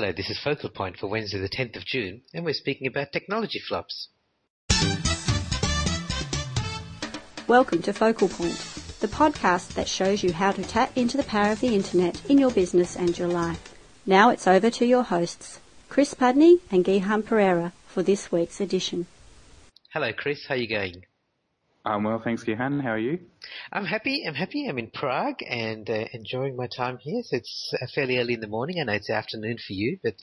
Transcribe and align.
Hello, 0.00 0.12
this 0.12 0.30
is 0.30 0.38
Focal 0.38 0.70
Point 0.70 0.96
for 0.96 1.08
Wednesday, 1.08 1.40
the 1.40 1.48
10th 1.48 1.76
of 1.76 1.84
June, 1.84 2.22
and 2.32 2.44
we're 2.44 2.54
speaking 2.54 2.86
about 2.86 3.10
technology 3.10 3.58
flops. 3.58 4.10
Welcome 7.48 7.82
to 7.82 7.92
Focal 7.92 8.28
Point, 8.28 8.54
the 9.00 9.08
podcast 9.08 9.74
that 9.74 9.88
shows 9.88 10.22
you 10.22 10.32
how 10.32 10.52
to 10.52 10.62
tap 10.62 10.96
into 10.96 11.16
the 11.16 11.24
power 11.24 11.50
of 11.50 11.58
the 11.58 11.74
internet 11.74 12.24
in 12.30 12.38
your 12.38 12.52
business 12.52 12.94
and 12.94 13.18
your 13.18 13.26
life. 13.26 13.74
Now 14.06 14.30
it's 14.30 14.46
over 14.46 14.70
to 14.70 14.86
your 14.86 15.02
hosts, 15.02 15.58
Chris 15.88 16.14
Pudney 16.14 16.60
and 16.70 16.84
Gihan 16.84 17.26
Pereira, 17.26 17.72
for 17.88 18.04
this 18.04 18.30
week's 18.30 18.60
edition. 18.60 19.08
Hello, 19.92 20.12
Chris. 20.12 20.46
How 20.46 20.54
are 20.54 20.58
you 20.58 20.68
going? 20.68 21.02
I'm 21.84 22.04
well, 22.04 22.20
thanks, 22.22 22.44
Gihan. 22.44 22.82
How 22.82 22.90
are 22.90 22.98
you? 22.98 23.20
I'm 23.72 23.84
happy. 23.84 24.24
I'm 24.26 24.34
happy. 24.34 24.66
I'm 24.68 24.78
in 24.78 24.90
Prague 24.90 25.42
and 25.48 25.88
uh, 25.88 26.04
enjoying 26.12 26.56
my 26.56 26.66
time 26.66 26.98
here. 26.98 27.22
So 27.24 27.36
it's 27.36 27.72
uh, 27.80 27.86
fairly 27.94 28.18
early 28.18 28.34
in 28.34 28.40
the 28.40 28.46
morning. 28.46 28.80
I 28.80 28.84
know 28.84 28.92
it's 28.92 29.08
afternoon 29.08 29.56
for 29.58 29.72
you, 29.72 29.98
but 30.02 30.14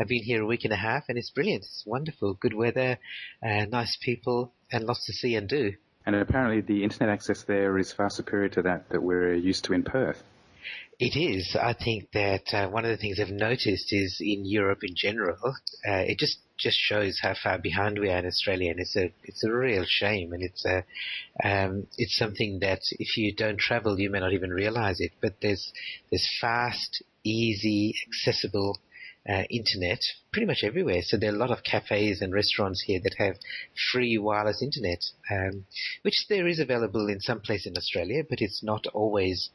I've 0.00 0.08
been 0.08 0.22
here 0.22 0.42
a 0.42 0.46
week 0.46 0.64
and 0.64 0.72
a 0.72 0.76
half, 0.76 1.04
and 1.08 1.18
it's 1.18 1.30
brilliant. 1.30 1.64
It's 1.64 1.84
wonderful. 1.84 2.34
Good 2.34 2.54
weather, 2.54 2.98
uh, 3.44 3.66
nice 3.66 3.98
people, 4.00 4.54
and 4.72 4.84
lots 4.84 5.04
to 5.06 5.12
see 5.12 5.34
and 5.34 5.48
do. 5.48 5.72
And 6.06 6.16
apparently, 6.16 6.60
the 6.60 6.84
internet 6.84 7.12
access 7.12 7.42
there 7.42 7.76
is 7.76 7.92
far 7.92 8.08
superior 8.08 8.48
to 8.50 8.62
that 8.62 8.88
that 8.90 9.02
we're 9.02 9.34
used 9.34 9.64
to 9.64 9.74
in 9.74 9.82
Perth. 9.82 10.22
It 10.98 11.18
is. 11.18 11.56
I 11.56 11.72
think 11.72 12.12
that 12.12 12.52
uh, 12.52 12.68
one 12.68 12.84
of 12.84 12.90
the 12.90 12.98
things 12.98 13.18
I've 13.18 13.30
noticed 13.30 13.92
is 13.92 14.18
in 14.20 14.44
Europe 14.44 14.80
in 14.82 14.94
general, 14.94 15.38
uh, 15.88 16.04
it 16.06 16.18
just 16.18 16.38
just 16.60 16.78
shows 16.78 17.18
how 17.22 17.34
far 17.34 17.58
behind 17.58 17.98
we 17.98 18.10
are 18.10 18.18
in 18.18 18.26
Australia, 18.26 18.70
and 18.70 18.80
it's 18.80 18.96
a 18.96 19.12
it's 19.24 19.44
a 19.44 19.52
real 19.52 19.84
shame, 19.86 20.32
and 20.32 20.42
it's 20.42 20.64
a 20.64 20.84
um, 21.42 21.86
it's 21.98 22.16
something 22.16 22.58
that 22.60 22.80
if 22.98 23.16
you 23.16 23.34
don't 23.34 23.58
travel, 23.58 23.98
you 23.98 24.10
may 24.10 24.20
not 24.20 24.32
even 24.32 24.50
realize 24.50 25.00
it. 25.00 25.12
But 25.20 25.36
there's 25.40 25.72
there's 26.10 26.28
fast, 26.40 27.02
easy, 27.24 27.94
accessible 28.06 28.78
uh, 29.28 29.42
internet 29.50 30.00
pretty 30.32 30.46
much 30.46 30.62
everywhere. 30.62 31.02
So 31.02 31.16
there 31.16 31.32
are 31.32 31.36
a 31.36 31.38
lot 31.38 31.50
of 31.50 31.62
cafes 31.62 32.20
and 32.20 32.32
restaurants 32.32 32.82
here 32.86 33.00
that 33.02 33.16
have 33.18 33.36
free 33.92 34.16
wireless 34.18 34.62
internet, 34.62 35.04
um, 35.30 35.66
which 36.02 36.26
there 36.28 36.46
is 36.46 36.58
available 36.58 37.08
in 37.08 37.20
some 37.20 37.40
places 37.40 37.66
in 37.66 37.76
Australia, 37.76 38.22
but 38.28 38.40
it's 38.40 38.62
not 38.62 38.86
always 38.94 39.50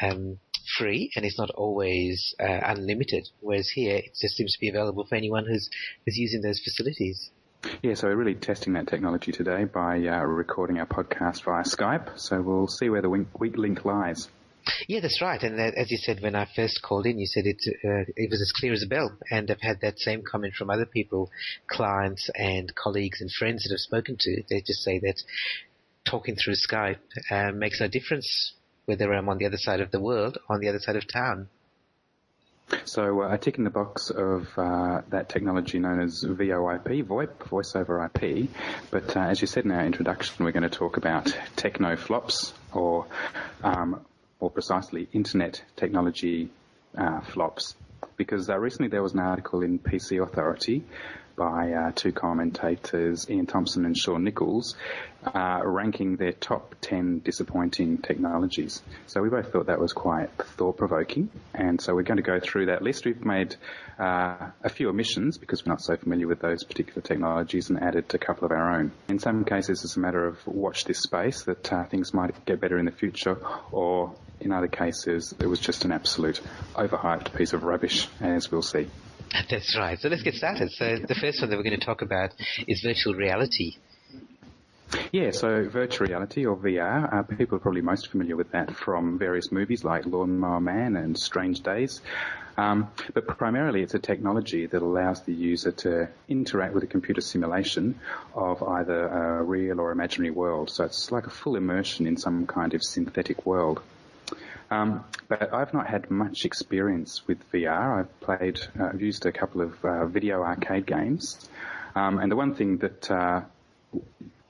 um, 0.00 0.38
free 0.78 1.10
and 1.16 1.24
it's 1.24 1.38
not 1.38 1.50
always 1.50 2.34
uh, 2.40 2.60
unlimited. 2.64 3.28
Whereas 3.40 3.68
here, 3.70 3.96
it 3.96 4.16
just 4.20 4.36
seems 4.36 4.54
to 4.54 4.60
be 4.60 4.68
available 4.68 5.04
for 5.06 5.14
anyone 5.14 5.46
who's 5.46 5.68
who's 6.04 6.16
using 6.16 6.42
those 6.42 6.60
facilities. 6.60 7.30
Yeah, 7.82 7.94
so 7.94 8.08
we're 8.08 8.16
really 8.16 8.34
testing 8.34 8.72
that 8.74 8.86
technology 8.86 9.32
today 9.32 9.64
by 9.64 9.98
uh, 9.98 10.22
recording 10.22 10.78
our 10.78 10.86
podcast 10.86 11.44
via 11.44 11.62
Skype. 11.62 12.18
So 12.18 12.40
we'll 12.40 12.68
see 12.68 12.88
where 12.88 13.02
the 13.02 13.10
weak 13.10 13.56
link 13.56 13.84
lies. 13.84 14.28
Yeah, 14.88 15.00
that's 15.00 15.20
right. 15.20 15.42
And 15.42 15.58
uh, 15.58 15.72
as 15.76 15.90
you 15.90 15.98
said 15.98 16.20
when 16.20 16.34
I 16.34 16.46
first 16.54 16.80
called 16.82 17.06
in, 17.06 17.18
you 17.18 17.26
said 17.26 17.44
it 17.46 17.62
uh, 17.84 18.04
it 18.16 18.30
was 18.30 18.40
as 18.40 18.52
clear 18.52 18.72
as 18.72 18.82
a 18.82 18.86
bell. 18.88 19.16
And 19.30 19.50
I've 19.50 19.60
had 19.60 19.80
that 19.82 19.98
same 19.98 20.22
comment 20.22 20.54
from 20.54 20.70
other 20.70 20.86
people, 20.86 21.30
clients 21.66 22.30
and 22.34 22.74
colleagues 22.74 23.20
and 23.20 23.30
friends 23.30 23.64
that 23.64 23.74
I've 23.74 23.80
spoken 23.80 24.16
to. 24.20 24.42
They 24.48 24.60
just 24.60 24.82
say 24.82 24.98
that 25.00 25.22
talking 26.04 26.36
through 26.36 26.54
Skype 26.54 26.98
uh, 27.30 27.52
makes 27.52 27.80
no 27.80 27.88
difference 27.88 28.54
whether 28.90 29.12
I'm 29.12 29.28
on 29.28 29.38
the 29.38 29.46
other 29.46 29.56
side 29.56 29.80
of 29.80 29.92
the 29.92 30.00
world 30.00 30.36
or 30.48 30.56
on 30.56 30.60
the 30.60 30.68
other 30.68 30.80
side 30.80 30.96
of 30.96 31.06
town. 31.06 31.48
So 32.84 33.22
uh, 33.22 33.28
I 33.28 33.36
tick 33.36 33.56
in 33.58 33.64
the 33.64 33.70
box 33.70 34.10
of 34.10 34.48
uh, 34.56 35.02
that 35.10 35.28
technology 35.28 35.78
known 35.78 36.00
as 36.00 36.24
VoIP, 36.24 37.04
VoIP, 37.04 37.48
Voice 37.48 37.76
over 37.76 38.04
IP. 38.04 38.48
But 38.90 39.16
uh, 39.16 39.20
as 39.20 39.40
you 39.40 39.46
said 39.46 39.64
in 39.64 39.70
our 39.70 39.84
introduction, 39.84 40.44
we're 40.44 40.52
going 40.52 40.64
to 40.64 40.68
talk 40.68 40.96
about 40.96 41.32
techno 41.54 41.96
flops, 41.96 42.52
or 42.72 43.06
um, 43.62 44.04
more 44.40 44.50
precisely, 44.50 45.08
internet 45.12 45.62
technology 45.76 46.50
uh, 46.98 47.20
flops. 47.20 47.76
Because 48.16 48.50
uh, 48.50 48.58
recently 48.58 48.88
there 48.88 49.02
was 49.02 49.14
an 49.14 49.20
article 49.20 49.62
in 49.62 49.78
PC 49.78 50.20
Authority 50.22 50.84
by 51.40 51.72
uh, 51.72 51.90
two 51.94 52.12
commentators, 52.12 53.26
Iain 53.30 53.46
Thomson 53.46 53.86
and 53.86 53.96
Shaun 53.96 54.24
Nichols, 54.24 54.76
uh, 55.24 55.62
ranking 55.64 56.16
their 56.16 56.32
top 56.32 56.74
10 56.82 57.20
disappointing 57.20 57.96
technologies. 57.96 58.82
So 59.06 59.22
we 59.22 59.30
both 59.30 59.50
thought 59.50 59.68
that 59.68 59.80
was 59.80 59.94
quite 59.94 60.28
thought 60.36 60.76
provoking, 60.76 61.30
and 61.54 61.80
so 61.80 61.94
we're 61.94 62.02
going 62.02 62.18
to 62.18 62.22
go 62.22 62.40
through 62.40 62.66
that 62.66 62.82
list. 62.82 63.06
We've 63.06 63.24
made 63.24 63.56
uh, 63.98 64.50
a 64.62 64.68
few 64.68 64.90
omissions 64.90 65.38
because 65.38 65.64
we're 65.64 65.72
not 65.72 65.80
so 65.80 65.96
familiar 65.96 66.26
with 66.26 66.40
those 66.40 66.62
particular 66.62 67.00
technologies 67.00 67.70
and 67.70 67.82
added 67.82 68.14
a 68.14 68.18
couple 68.18 68.44
of 68.44 68.52
our 68.52 68.78
own. 68.78 68.92
In 69.08 69.18
some 69.18 69.46
cases, 69.46 69.82
it's 69.82 69.96
a 69.96 70.00
matter 70.00 70.26
of 70.26 70.46
watch 70.46 70.84
this 70.84 70.98
space 70.98 71.44
that 71.44 71.72
uh, 71.72 71.84
things 71.84 72.12
might 72.12 72.44
get 72.44 72.60
better 72.60 72.78
in 72.78 72.84
the 72.84 72.92
future, 72.92 73.38
or 73.72 74.14
in 74.40 74.52
other 74.52 74.68
cases, 74.68 75.34
it 75.40 75.46
was 75.46 75.58
just 75.58 75.86
an 75.86 75.92
absolute 75.92 76.38
overhyped 76.74 77.34
piece 77.34 77.54
of 77.54 77.62
rubbish, 77.64 78.08
as 78.20 78.52
we'll 78.52 78.60
see. 78.60 78.88
That's 79.48 79.76
right. 79.76 79.98
So 79.98 80.08
let's 80.08 80.22
get 80.22 80.34
started. 80.34 80.70
So 80.72 80.96
the 80.96 81.14
first 81.14 81.40
one 81.40 81.50
that 81.50 81.56
we're 81.56 81.62
going 81.62 81.78
to 81.78 81.84
talk 81.84 82.02
about 82.02 82.30
is 82.66 82.80
virtual 82.80 83.14
reality. 83.14 83.76
Yeah, 85.12 85.30
so 85.30 85.68
virtual 85.68 86.08
reality 86.08 86.46
or 86.46 86.56
VR, 86.56 87.12
uh, 87.12 87.22
people 87.22 87.56
are 87.56 87.60
probably 87.60 87.80
most 87.80 88.10
familiar 88.10 88.36
with 88.36 88.50
that 88.52 88.74
from 88.74 89.18
various 89.18 89.52
movies 89.52 89.84
like 89.84 90.04
Lawnmower 90.04 90.60
Man 90.60 90.96
and 90.96 91.16
Strange 91.16 91.60
Days. 91.60 92.00
Um, 92.56 92.90
but 93.14 93.26
primarily 93.26 93.82
it's 93.82 93.94
a 93.94 93.98
technology 93.98 94.66
that 94.66 94.82
allows 94.82 95.22
the 95.22 95.32
user 95.32 95.70
to 95.72 96.08
interact 96.28 96.74
with 96.74 96.82
a 96.82 96.88
computer 96.88 97.20
simulation 97.20 98.00
of 98.34 98.62
either 98.62 99.06
a 99.06 99.42
real 99.42 99.80
or 99.80 99.92
imaginary 99.92 100.30
world. 100.30 100.70
So 100.70 100.84
it's 100.84 101.12
like 101.12 101.26
a 101.26 101.30
full 101.30 101.56
immersion 101.56 102.06
in 102.06 102.16
some 102.16 102.46
kind 102.46 102.74
of 102.74 102.82
synthetic 102.82 103.46
world. 103.46 103.80
Um, 104.70 105.04
but 105.28 105.52
I've 105.52 105.74
not 105.74 105.88
had 105.88 106.10
much 106.10 106.44
experience 106.44 107.26
with 107.26 107.38
VR. 107.50 108.00
I've 108.00 108.20
played, 108.20 108.60
uh, 108.78 108.90
I've 108.92 109.02
used 109.02 109.26
a 109.26 109.32
couple 109.32 109.62
of 109.62 109.84
uh, 109.84 110.06
video 110.06 110.42
arcade 110.42 110.86
games, 110.86 111.48
um, 111.96 112.18
and 112.18 112.30
the 112.30 112.36
one 112.36 112.54
thing 112.54 112.78
that 112.78 113.10
uh, 113.10 113.40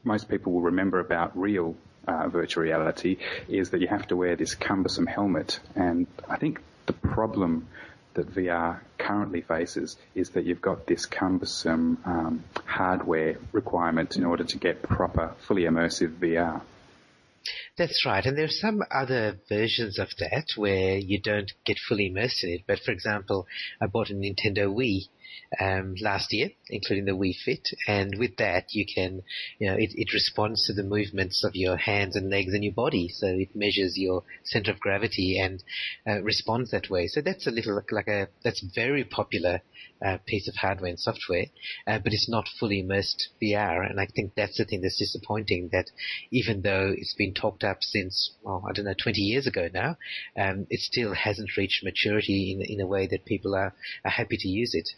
most 0.04 0.28
people 0.28 0.52
will 0.52 0.62
remember 0.62 1.00
about 1.00 1.38
real 1.38 1.74
uh, 2.06 2.28
virtual 2.28 2.64
reality 2.64 3.16
is 3.48 3.70
that 3.70 3.80
you 3.80 3.88
have 3.88 4.06
to 4.08 4.16
wear 4.16 4.36
this 4.36 4.54
cumbersome 4.54 5.06
helmet, 5.06 5.58
and 5.74 6.06
I 6.28 6.36
think 6.36 6.60
the 6.86 6.92
problem 6.92 7.68
that 8.14 8.34
VR 8.34 8.80
currently 8.98 9.40
faces 9.40 9.96
is 10.14 10.30
that 10.30 10.44
you've 10.44 10.60
got 10.60 10.86
this 10.86 11.06
cumbersome 11.06 11.98
um, 12.04 12.44
hardware 12.64 13.36
requirement 13.52 14.16
in 14.16 14.24
order 14.24 14.44
to 14.44 14.58
get 14.58 14.82
proper, 14.82 15.34
fully 15.46 15.62
immersive 15.62 16.16
VR. 16.18 16.60
That's 17.78 18.04
right, 18.04 18.24
and 18.26 18.36
there 18.36 18.44
are 18.44 18.48
some 18.48 18.82
other 18.90 19.40
versions 19.48 19.98
of 19.98 20.10
that 20.18 20.44
where 20.56 20.98
you 20.98 21.18
don't 21.18 21.50
get 21.64 21.78
fully 21.88 22.06
immersed 22.08 22.44
in 22.44 22.50
it. 22.50 22.62
But 22.66 22.80
for 22.80 22.92
example, 22.92 23.46
I 23.80 23.86
bought 23.86 24.10
a 24.10 24.14
Nintendo 24.14 24.66
Wii 24.66 25.08
um, 25.60 25.94
last 26.00 26.32
year, 26.32 26.50
including 26.68 27.06
the 27.06 27.12
Wii 27.12 27.34
Fit, 27.44 27.68
and 27.88 28.16
with 28.18 28.36
that 28.36 28.66
you 28.70 28.84
can, 28.86 29.22
you 29.58 29.68
know, 29.68 29.74
it, 29.74 29.90
it 29.94 30.12
responds 30.12 30.66
to 30.66 30.72
the 30.72 30.84
movements 30.84 31.42
of 31.44 31.56
your 31.56 31.76
hands 31.76 32.14
and 32.14 32.30
legs 32.30 32.54
and 32.54 32.62
your 32.62 32.72
body, 32.72 33.08
so 33.08 33.26
it 33.26 33.54
measures 33.54 33.94
your 33.96 34.22
center 34.44 34.70
of 34.70 34.80
gravity 34.80 35.38
and 35.40 35.62
uh, 36.06 36.22
responds 36.22 36.70
that 36.70 36.88
way. 36.88 37.08
So 37.08 37.20
that's 37.20 37.46
a 37.46 37.50
little 37.50 37.80
like, 37.90 38.08
a 38.08 38.28
that's 38.44 38.64
very 38.74 39.04
popular 39.04 39.62
uh, 40.04 40.18
piece 40.26 40.48
of 40.48 40.54
hardware 40.54 40.90
and 40.90 41.00
software, 41.00 41.46
uh, 41.86 41.98
but 41.98 42.12
it's 42.12 42.28
not 42.28 42.48
fully 42.58 42.80
immersed 42.80 43.30
VR, 43.42 43.88
and 43.88 44.00
I 44.00 44.06
think 44.06 44.34
that's 44.36 44.58
the 44.58 44.64
thing 44.64 44.82
that's 44.82 44.98
disappointing. 44.98 45.70
That 45.72 45.86
even 46.30 46.62
though 46.62 46.94
it's 46.96 47.14
been 47.14 47.34
talked 47.34 47.64
up 47.64 47.78
since, 47.80 48.34
well, 48.42 48.64
I 48.68 48.72
don't 48.72 48.84
know, 48.84 48.94
20 49.02 49.20
years 49.20 49.46
ago 49.46 49.68
now, 49.72 49.96
um, 50.38 50.66
it 50.70 50.80
still 50.80 51.14
hasn't 51.14 51.56
reached 51.56 51.84
maturity 51.84 52.52
in 52.52 52.62
in 52.62 52.80
a 52.80 52.86
way 52.86 53.06
that 53.08 53.24
people 53.24 53.54
are, 53.54 53.74
are 54.04 54.10
happy 54.10 54.36
to 54.38 54.48
use 54.48 54.74
it. 54.74 54.88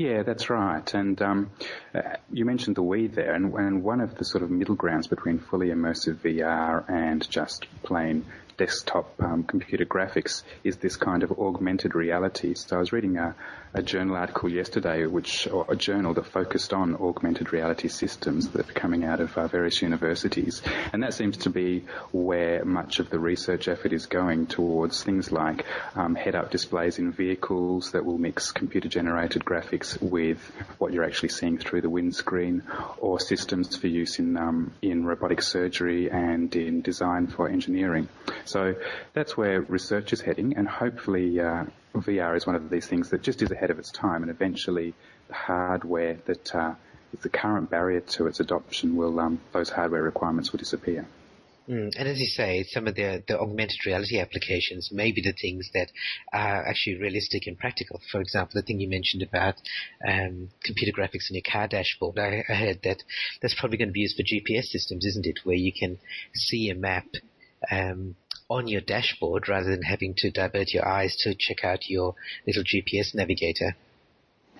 Yeah, 0.00 0.22
that's 0.22 0.48
right. 0.48 0.94
And 0.94 1.20
um, 1.20 1.50
uh, 1.94 2.00
you 2.32 2.46
mentioned 2.46 2.76
the 2.76 2.82
Wii 2.82 3.14
there, 3.14 3.34
and, 3.34 3.52
and, 3.52 3.82
one 3.82 4.00
of 4.00 4.14
the 4.14 4.24
sort 4.24 4.42
of 4.42 4.50
middle 4.50 4.74
grounds 4.74 5.06
between 5.08 5.38
fully 5.38 5.68
immersive 5.68 6.14
VR 6.14 6.88
and 6.88 7.28
just 7.28 7.66
plain 7.82 8.24
desktop 8.60 9.10
um, 9.22 9.42
computer 9.42 9.86
graphics 9.86 10.42
is 10.64 10.76
this 10.76 10.94
kind 10.94 11.22
of 11.22 11.32
augmented 11.32 11.94
reality. 11.94 12.52
So 12.52 12.76
I 12.76 12.78
was 12.78 12.92
reading 12.92 13.16
a, 13.16 13.34
a, 13.72 13.82
journal 13.82 14.16
article 14.16 14.50
yesterday, 14.50 15.06
which 15.06 15.48
or 15.48 15.64
a 15.70 15.74
journal 15.74 16.12
that 16.12 16.26
focused 16.26 16.74
on 16.74 16.94
augmented 16.96 17.54
reality 17.54 17.88
systems 17.88 18.50
that 18.50 18.68
are 18.68 18.74
coming 18.74 19.02
out 19.02 19.20
of 19.20 19.38
uh, 19.38 19.48
various 19.48 19.80
universities, 19.80 20.60
and 20.92 21.02
that 21.02 21.14
seems 21.14 21.38
to 21.38 21.48
be 21.48 21.84
where 22.12 22.62
much 22.66 22.98
of 22.98 23.08
the 23.08 23.18
research 23.18 23.66
effort 23.66 23.94
is 23.94 24.04
going 24.04 24.46
towards 24.46 25.02
things 25.02 25.32
like 25.32 25.64
um, 25.94 26.14
head-up 26.14 26.50
displays 26.50 26.98
in 26.98 27.12
vehicles 27.12 27.92
that 27.92 28.04
will 28.04 28.18
mix 28.18 28.52
computer-generated 28.52 29.42
graphics 29.42 29.98
with 30.02 30.38
what 30.76 30.92
you're 30.92 31.04
actually 31.04 31.30
seeing 31.30 31.56
through 31.56 31.80
the 31.80 31.88
windscreen, 31.88 32.62
or 32.98 33.18
systems 33.18 33.74
for 33.74 33.86
use 33.86 34.18
in 34.18 34.36
um, 34.36 34.70
in 34.82 35.06
robotic 35.06 35.40
surgery 35.40 36.10
and 36.10 36.54
in 36.54 36.82
design 36.82 37.26
for 37.26 37.48
engineering. 37.48 38.06
So 38.50 38.74
that's 39.14 39.36
where 39.36 39.60
research 39.62 40.12
is 40.12 40.20
heading, 40.20 40.56
and 40.56 40.66
hopefully 40.66 41.38
uh, 41.38 41.64
VR 41.94 42.36
is 42.36 42.46
one 42.46 42.56
of 42.56 42.68
these 42.68 42.86
things 42.86 43.10
that 43.10 43.22
just 43.22 43.42
is 43.42 43.50
ahead 43.52 43.70
of 43.70 43.78
its 43.78 43.92
time, 43.92 44.22
and 44.22 44.30
eventually 44.30 44.92
the 45.28 45.34
hardware 45.34 46.18
that 46.26 46.54
uh, 46.54 46.74
is 47.12 47.20
the 47.20 47.28
current 47.28 47.70
barrier 47.70 48.00
to 48.00 48.26
its 48.26 48.40
adoption 48.40 48.96
will 48.96 49.20
um, 49.20 49.40
those 49.52 49.70
hardware 49.70 50.02
requirements 50.02 50.50
will 50.50 50.58
disappear. 50.58 51.06
Mm, 51.68 51.92
and 51.96 52.08
as 52.08 52.18
you 52.18 52.26
say, 52.26 52.64
some 52.64 52.88
of 52.88 52.96
the, 52.96 53.22
the 53.28 53.38
augmented 53.38 53.86
reality 53.86 54.18
applications 54.18 54.90
may 54.90 55.12
be 55.12 55.22
the 55.22 55.34
things 55.40 55.70
that 55.74 55.88
are 56.32 56.66
actually 56.66 56.98
realistic 56.98 57.46
and 57.46 57.56
practical. 57.56 58.00
For 58.10 58.20
example, 58.20 58.54
the 58.54 58.62
thing 58.62 58.80
you 58.80 58.88
mentioned 58.88 59.22
about 59.22 59.54
um, 60.04 60.48
computer 60.64 60.92
graphics 60.98 61.30
in 61.30 61.36
your 61.36 61.44
car 61.46 61.68
dashboard. 61.68 62.18
I, 62.18 62.42
I 62.48 62.54
heard 62.54 62.80
that 62.82 63.04
that's 63.40 63.54
probably 63.54 63.78
going 63.78 63.90
to 63.90 63.92
be 63.92 64.00
used 64.00 64.16
for 64.16 64.24
GPS 64.24 64.64
systems, 64.64 65.06
isn't 65.06 65.26
it? 65.26 65.38
Where 65.44 65.54
you 65.56 65.72
can 65.72 65.98
see 66.34 66.70
a 66.70 66.74
map 66.74 67.06
um, 67.70 68.16
on 68.50 68.66
your 68.66 68.80
dashboard 68.80 69.48
rather 69.48 69.70
than 69.70 69.82
having 69.82 70.14
to 70.18 70.30
divert 70.30 70.74
your 70.74 70.86
eyes 70.86 71.16
to 71.16 71.34
check 71.38 71.64
out 71.64 71.88
your 71.88 72.14
little 72.46 72.64
GPS 72.64 73.14
navigator. 73.14 73.76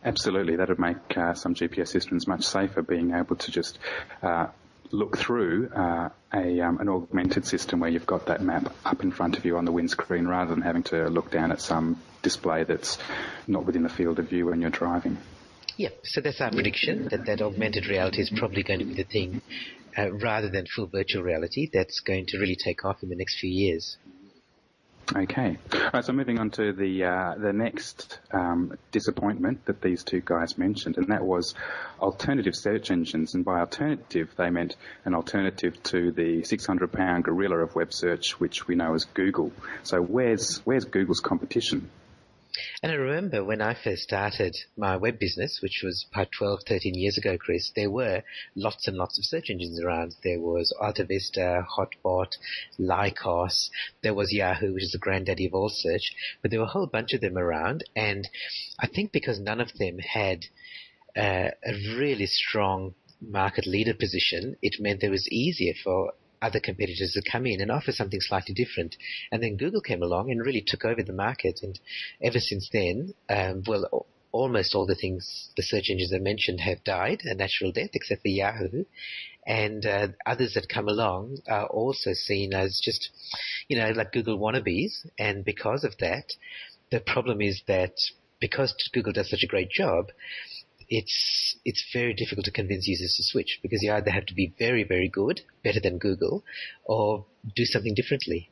Absolutely, 0.02 0.56
that 0.56 0.68
would 0.68 0.78
make 0.78 0.96
uh, 1.16 1.34
some 1.34 1.54
GPS 1.54 1.88
systems 1.88 2.26
much 2.26 2.44
safer, 2.44 2.80
being 2.80 3.12
able 3.12 3.36
to 3.36 3.50
just 3.50 3.78
uh, 4.22 4.46
look 4.92 5.18
through 5.18 5.68
uh, 5.74 6.08
a, 6.32 6.60
um, 6.60 6.78
an 6.78 6.88
augmented 6.88 7.44
system 7.44 7.80
where 7.80 7.90
you've 7.90 8.06
got 8.06 8.26
that 8.26 8.40
map 8.40 8.72
up 8.84 9.02
in 9.02 9.10
front 9.10 9.36
of 9.36 9.44
you 9.44 9.58
on 9.58 9.64
the 9.64 9.72
windscreen 9.72 10.26
rather 10.26 10.54
than 10.54 10.62
having 10.62 10.84
to 10.84 11.08
look 11.08 11.30
down 11.30 11.52
at 11.52 11.60
some 11.60 12.00
display 12.22 12.64
that's 12.64 12.98
not 13.46 13.66
within 13.66 13.82
the 13.82 13.88
field 13.88 14.18
of 14.18 14.28
view 14.28 14.46
when 14.46 14.60
you're 14.62 14.70
driving. 14.70 15.18
Yep, 15.76 16.00
so 16.04 16.20
that's 16.20 16.40
our 16.40 16.50
prediction 16.50 17.08
that 17.10 17.26
that 17.26 17.40
augmented 17.40 17.86
reality 17.86 18.20
is 18.20 18.30
probably 18.30 18.62
going 18.62 18.80
to 18.80 18.84
be 18.84 18.94
the 18.94 19.04
thing 19.04 19.40
uh, 19.96 20.12
rather 20.12 20.48
than 20.48 20.66
full 20.66 20.86
virtual 20.86 21.22
reality 21.22 21.68
that's 21.72 22.00
going 22.00 22.26
to 22.26 22.38
really 22.38 22.56
take 22.56 22.84
off 22.84 23.02
in 23.02 23.08
the 23.08 23.16
next 23.16 23.38
few 23.38 23.50
years. 23.50 23.96
Okay. 25.14 25.58
All 25.72 25.90
right, 25.92 26.04
so 26.04 26.12
moving 26.12 26.38
on 26.38 26.50
to 26.50 26.72
the 26.72 27.04
uh, 27.04 27.34
the 27.36 27.52
next 27.52 28.20
um, 28.30 28.76
disappointment 28.92 29.64
that 29.64 29.82
these 29.82 30.04
two 30.04 30.22
guys 30.24 30.56
mentioned, 30.56 30.98
and 30.98 31.08
that 31.08 31.24
was 31.24 31.54
alternative 32.00 32.54
search 32.54 32.92
engines. 32.92 33.34
And 33.34 33.44
by 33.44 33.58
alternative, 33.58 34.32
they 34.36 34.50
meant 34.50 34.76
an 35.04 35.14
alternative 35.14 35.82
to 35.84 36.12
the 36.12 36.44
600 36.44 36.92
pound 36.92 37.24
gorilla 37.24 37.56
of 37.56 37.74
web 37.74 37.92
search, 37.92 38.38
which 38.38 38.68
we 38.68 38.76
know 38.76 38.94
as 38.94 39.04
Google. 39.04 39.50
So 39.82 40.00
where's 40.00 40.58
where's 40.58 40.84
Google's 40.84 41.20
competition? 41.20 41.90
And 42.82 42.90
I 42.90 42.96
remember 42.96 43.44
when 43.44 43.60
I 43.60 43.74
first 43.74 44.02
started 44.02 44.56
my 44.76 44.96
web 44.96 45.18
business, 45.20 45.60
which 45.62 45.82
was 45.84 46.06
about 46.12 46.32
12, 46.32 46.60
13 46.66 46.94
years 46.94 47.16
ago, 47.16 47.38
Chris, 47.38 47.70
there 47.76 47.90
were 47.90 48.24
lots 48.56 48.88
and 48.88 48.96
lots 48.96 49.18
of 49.18 49.24
search 49.24 49.50
engines 49.50 49.80
around. 49.80 50.16
There 50.24 50.40
was 50.40 50.74
AltaVista, 50.80 51.64
Hotbot, 51.64 52.36
Lycos, 52.78 53.70
there 54.02 54.14
was 54.14 54.32
Yahoo, 54.32 54.74
which 54.74 54.82
is 54.82 54.92
the 54.92 54.98
granddaddy 54.98 55.46
of 55.46 55.54
all 55.54 55.68
search, 55.68 56.12
but 56.42 56.50
there 56.50 56.60
were 56.60 56.66
a 56.66 56.70
whole 56.70 56.86
bunch 56.88 57.12
of 57.12 57.20
them 57.20 57.38
around, 57.38 57.84
and 57.94 58.28
I 58.78 58.88
think 58.88 59.12
because 59.12 59.38
none 59.38 59.60
of 59.60 59.72
them 59.78 59.98
had 59.98 60.46
uh, 61.16 61.50
a 61.64 61.72
really 61.96 62.26
strong 62.26 62.94
market 63.20 63.66
leader 63.66 63.94
position, 63.94 64.56
it 64.62 64.80
meant 64.80 65.00
that 65.00 65.08
it 65.08 65.10
was 65.10 65.28
easier 65.28 65.74
for 65.84 66.14
other 66.42 66.60
competitors 66.60 67.12
to 67.14 67.30
come 67.30 67.46
in 67.46 67.60
and 67.60 67.70
offer 67.70 67.92
something 67.92 68.20
slightly 68.20 68.54
different. 68.54 68.96
And 69.30 69.42
then 69.42 69.56
Google 69.56 69.80
came 69.80 70.02
along 70.02 70.30
and 70.30 70.40
really 70.40 70.64
took 70.66 70.84
over 70.84 71.02
the 71.02 71.12
market. 71.12 71.60
And 71.62 71.78
ever 72.22 72.38
since 72.38 72.68
then, 72.72 73.14
um, 73.28 73.62
well, 73.66 74.06
almost 74.32 74.74
all 74.74 74.86
the 74.86 74.94
things 74.94 75.50
the 75.56 75.62
search 75.62 75.90
engines 75.90 76.12
I 76.14 76.18
mentioned 76.18 76.60
have 76.60 76.84
died 76.84 77.22
a 77.24 77.34
natural 77.34 77.72
death, 77.72 77.90
except 77.94 78.22
for 78.22 78.28
Yahoo. 78.28 78.84
And 79.46 79.84
uh, 79.84 80.08
others 80.26 80.54
that 80.54 80.68
come 80.68 80.88
along 80.88 81.38
are 81.48 81.66
also 81.66 82.12
seen 82.12 82.54
as 82.54 82.80
just, 82.82 83.10
you 83.68 83.78
know, 83.78 83.90
like 83.90 84.12
Google 84.12 84.38
wannabes. 84.38 85.06
And 85.18 85.44
because 85.44 85.82
of 85.82 85.96
that, 85.98 86.24
the 86.90 87.00
problem 87.00 87.40
is 87.40 87.62
that 87.66 87.94
because 88.40 88.74
Google 88.92 89.12
does 89.12 89.30
such 89.30 89.42
a 89.44 89.48
great 89.48 89.70
job, 89.70 90.06
it's 90.90 91.56
it's 91.64 91.84
very 91.92 92.12
difficult 92.12 92.44
to 92.44 92.50
convince 92.50 92.88
users 92.88 93.14
to 93.16 93.22
switch 93.22 93.60
because 93.62 93.82
you 93.82 93.92
either 93.92 94.10
have 94.10 94.26
to 94.26 94.34
be 94.34 94.52
very 94.58 94.82
very 94.82 95.08
good, 95.08 95.40
better 95.62 95.80
than 95.80 95.98
Google, 95.98 96.44
or 96.84 97.24
do 97.54 97.64
something 97.64 97.94
differently. 97.94 98.50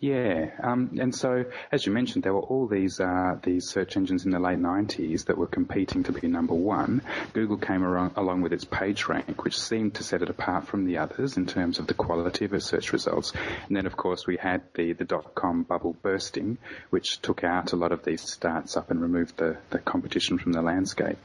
Yeah, 0.00 0.50
um, 0.62 0.96
and 0.98 1.14
so 1.14 1.44
as 1.70 1.84
you 1.84 1.92
mentioned, 1.92 2.24
there 2.24 2.32
were 2.32 2.40
all 2.40 2.66
these 2.66 3.00
uh, 3.00 3.38
these 3.42 3.68
search 3.68 3.96
engines 3.96 4.24
in 4.24 4.30
the 4.30 4.38
late 4.38 4.58
'90s 4.58 5.26
that 5.26 5.36
were 5.36 5.46
competing 5.46 6.04
to 6.04 6.12
be 6.12 6.26
number 6.26 6.54
one. 6.54 7.02
Google 7.34 7.58
came 7.58 7.82
along 7.84 8.40
with 8.40 8.52
its 8.52 8.64
PageRank, 8.64 9.44
which 9.44 9.58
seemed 9.58 9.94
to 9.94 10.04
set 10.04 10.22
it 10.22 10.30
apart 10.30 10.66
from 10.66 10.86
the 10.86 10.98
others 10.98 11.36
in 11.36 11.46
terms 11.46 11.78
of 11.78 11.86
the 11.86 11.94
quality 11.94 12.46
of 12.46 12.54
its 12.54 12.64
search 12.64 12.92
results. 12.92 13.32
And 13.66 13.76
then, 13.76 13.86
of 13.86 13.96
course, 13.96 14.26
we 14.26 14.36
had 14.36 14.62
the 14.74 14.94
the 14.94 15.04
dot 15.04 15.34
com 15.34 15.64
bubble 15.64 15.96
bursting, 16.00 16.58
which 16.88 17.20
took 17.20 17.44
out 17.44 17.72
a 17.72 17.76
lot 17.76 17.92
of 17.92 18.04
these 18.04 18.22
starts 18.22 18.76
up 18.76 18.90
and 18.90 19.02
removed 19.02 19.36
the 19.36 19.58
the 19.70 19.78
competition 19.78 20.38
from 20.38 20.52
the 20.52 20.62
landscape. 20.62 21.18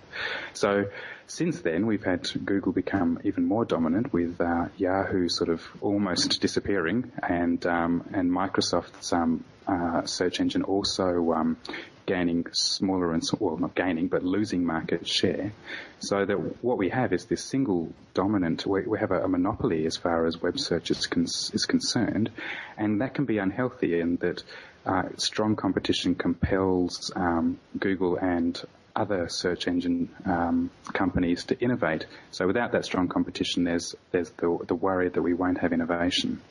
So 0.53 0.85
since 1.33 1.61
then, 1.61 1.87
we've 1.87 2.03
had 2.03 2.29
Google 2.45 2.71
become 2.71 3.19
even 3.23 3.45
more 3.45 3.65
dominant 3.65 4.13
with 4.13 4.39
uh, 4.39 4.67
Yahoo 4.77 5.27
sort 5.29 5.49
of 5.49 5.63
almost 5.81 6.39
disappearing 6.41 7.11
and 7.23 7.65
um, 7.65 8.07
and 8.13 8.31
Microsoft's 8.31 9.11
um, 9.11 9.43
uh, 9.67 10.05
search 10.05 10.39
engine 10.39 10.61
also 10.61 11.33
um, 11.33 11.57
gaining 12.05 12.45
smaller 12.51 13.13
and 13.13 13.23
well 13.39 13.57
not 13.57 13.73
gaining 13.73 14.09
but 14.09 14.23
losing 14.23 14.63
market 14.63 15.07
share. 15.07 15.51
So 15.99 16.23
that 16.23 16.35
what 16.63 16.77
we 16.77 16.89
have 16.89 17.13
is 17.13 17.25
this 17.25 17.43
single 17.43 17.91
dominant. 18.13 18.67
We, 18.67 18.83
we 18.83 18.99
have 18.99 19.11
a, 19.11 19.23
a, 19.23 19.27
monopoly 19.27 19.87
as 19.87 19.97
far 19.97 20.27
as 20.27 20.39
web 20.39 20.59
search 20.59 20.91
is, 20.91 21.07
con- 21.07 21.23
is 21.23 21.65
concerned, 21.67 22.29
and 22.77 23.01
that 23.01 23.15
can 23.15 23.25
be 23.25 23.39
unhealthy 23.39 23.99
in 23.99 24.17
that. 24.17 24.43
Uh, 24.85 25.03
strong 25.15 25.55
competition 25.55 26.13
compels 26.13 27.09
um, 27.15 27.57
Google 27.79 28.17
and 28.17 28.61
other 28.95 29.27
search 29.29 29.67
engine 29.67 30.09
um, 30.25 30.69
companies 30.93 31.45
to 31.45 31.59
innovate. 31.59 32.05
So 32.31 32.47
without 32.47 32.71
that 32.73 32.85
strong 32.85 33.07
competition, 33.07 33.63
there's 33.63 33.95
there's 34.11 34.29
the, 34.31 34.57
the 34.67 34.75
worry 34.75 35.09
that 35.09 35.21
we 35.21 35.33
won't 35.33 35.59
have 35.59 35.73
innovation. 35.73 36.41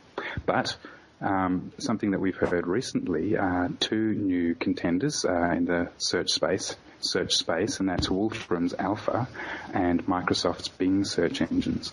But 0.47 0.77
um, 1.21 1.73
something 1.79 2.11
that 2.11 2.21
we've 2.21 2.37
heard 2.37 2.67
recently 2.67 3.37
are 3.37 3.69
two 3.79 4.15
new 4.15 4.55
contenders 4.55 5.25
uh, 5.25 5.53
in 5.57 5.67
the 5.67 5.91
search 5.99 6.31
space, 6.31 6.77
search 7.01 7.35
space, 7.35 7.79
and 7.79 7.89
that's 7.89 8.11
Wolfram's 8.11 8.75
Alpha 8.75 9.29
and 9.73 10.05
Microsoft's 10.07 10.69
Bing 10.69 11.05
search 11.05 11.41
engines. 11.41 11.93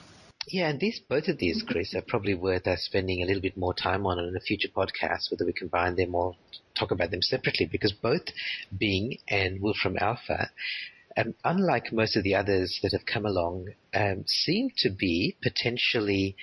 Yeah, 0.51 0.69
and 0.69 0.79
these 0.79 0.99
both 0.99 1.27
of 1.27 1.37
these, 1.37 1.61
Chris, 1.61 1.93
are 1.93 2.01
probably 2.01 2.33
worth 2.33 2.65
us 2.65 2.81
spending 2.81 3.21
a 3.21 3.25
little 3.25 3.41
bit 3.41 3.55
more 3.55 3.73
time 3.73 4.07
on 4.07 4.17
in 4.17 4.35
a 4.35 4.39
future 4.39 4.67
podcast, 4.67 5.29
whether 5.29 5.45
we 5.45 5.53
combine 5.53 5.95
them 5.95 6.15
or 6.15 6.35
talk 6.77 6.89
about 6.89 7.11
them 7.11 7.21
separately, 7.21 7.67
because 7.67 7.93
both 7.93 8.23
Bing 8.75 9.19
and 9.27 9.61
Wolfram 9.61 9.97
Alpha, 9.99 10.49
um, 11.15 11.35
unlike 11.43 11.93
most 11.93 12.17
of 12.17 12.23
the 12.23 12.33
others 12.33 12.79
that 12.81 12.93
have 12.93 13.05
come 13.05 13.27
along, 13.27 13.67
um, 13.93 14.23
seem 14.25 14.69
to 14.77 14.89
be 14.89 15.37
potentially 15.43 16.35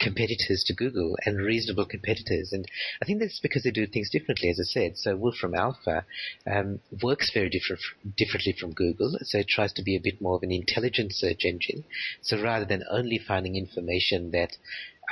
competitors 0.00 0.64
to 0.66 0.74
Google 0.74 1.16
and 1.24 1.36
reasonable 1.36 1.84
competitors. 1.84 2.52
And 2.52 2.66
I 3.02 3.04
think 3.04 3.20
that's 3.20 3.38
because 3.40 3.62
they 3.62 3.70
do 3.70 3.86
things 3.86 4.10
differently, 4.10 4.50
as 4.50 4.58
I 4.58 4.64
said. 4.64 4.98
So 4.98 5.16
Wolfram 5.16 5.54
Alpha 5.54 6.04
um, 6.50 6.80
works 7.02 7.30
very 7.32 7.50
different, 7.50 7.82
differently 8.16 8.54
from 8.58 8.72
Google. 8.72 9.16
So 9.22 9.38
it 9.38 9.48
tries 9.48 9.72
to 9.74 9.82
be 9.82 9.96
a 9.96 10.00
bit 10.02 10.20
more 10.20 10.36
of 10.36 10.42
an 10.42 10.52
intelligent 10.52 11.12
search 11.14 11.44
engine. 11.44 11.84
So 12.22 12.42
rather 12.42 12.64
than 12.64 12.84
only 12.90 13.18
finding 13.18 13.56
information 13.56 14.30
that 14.32 14.56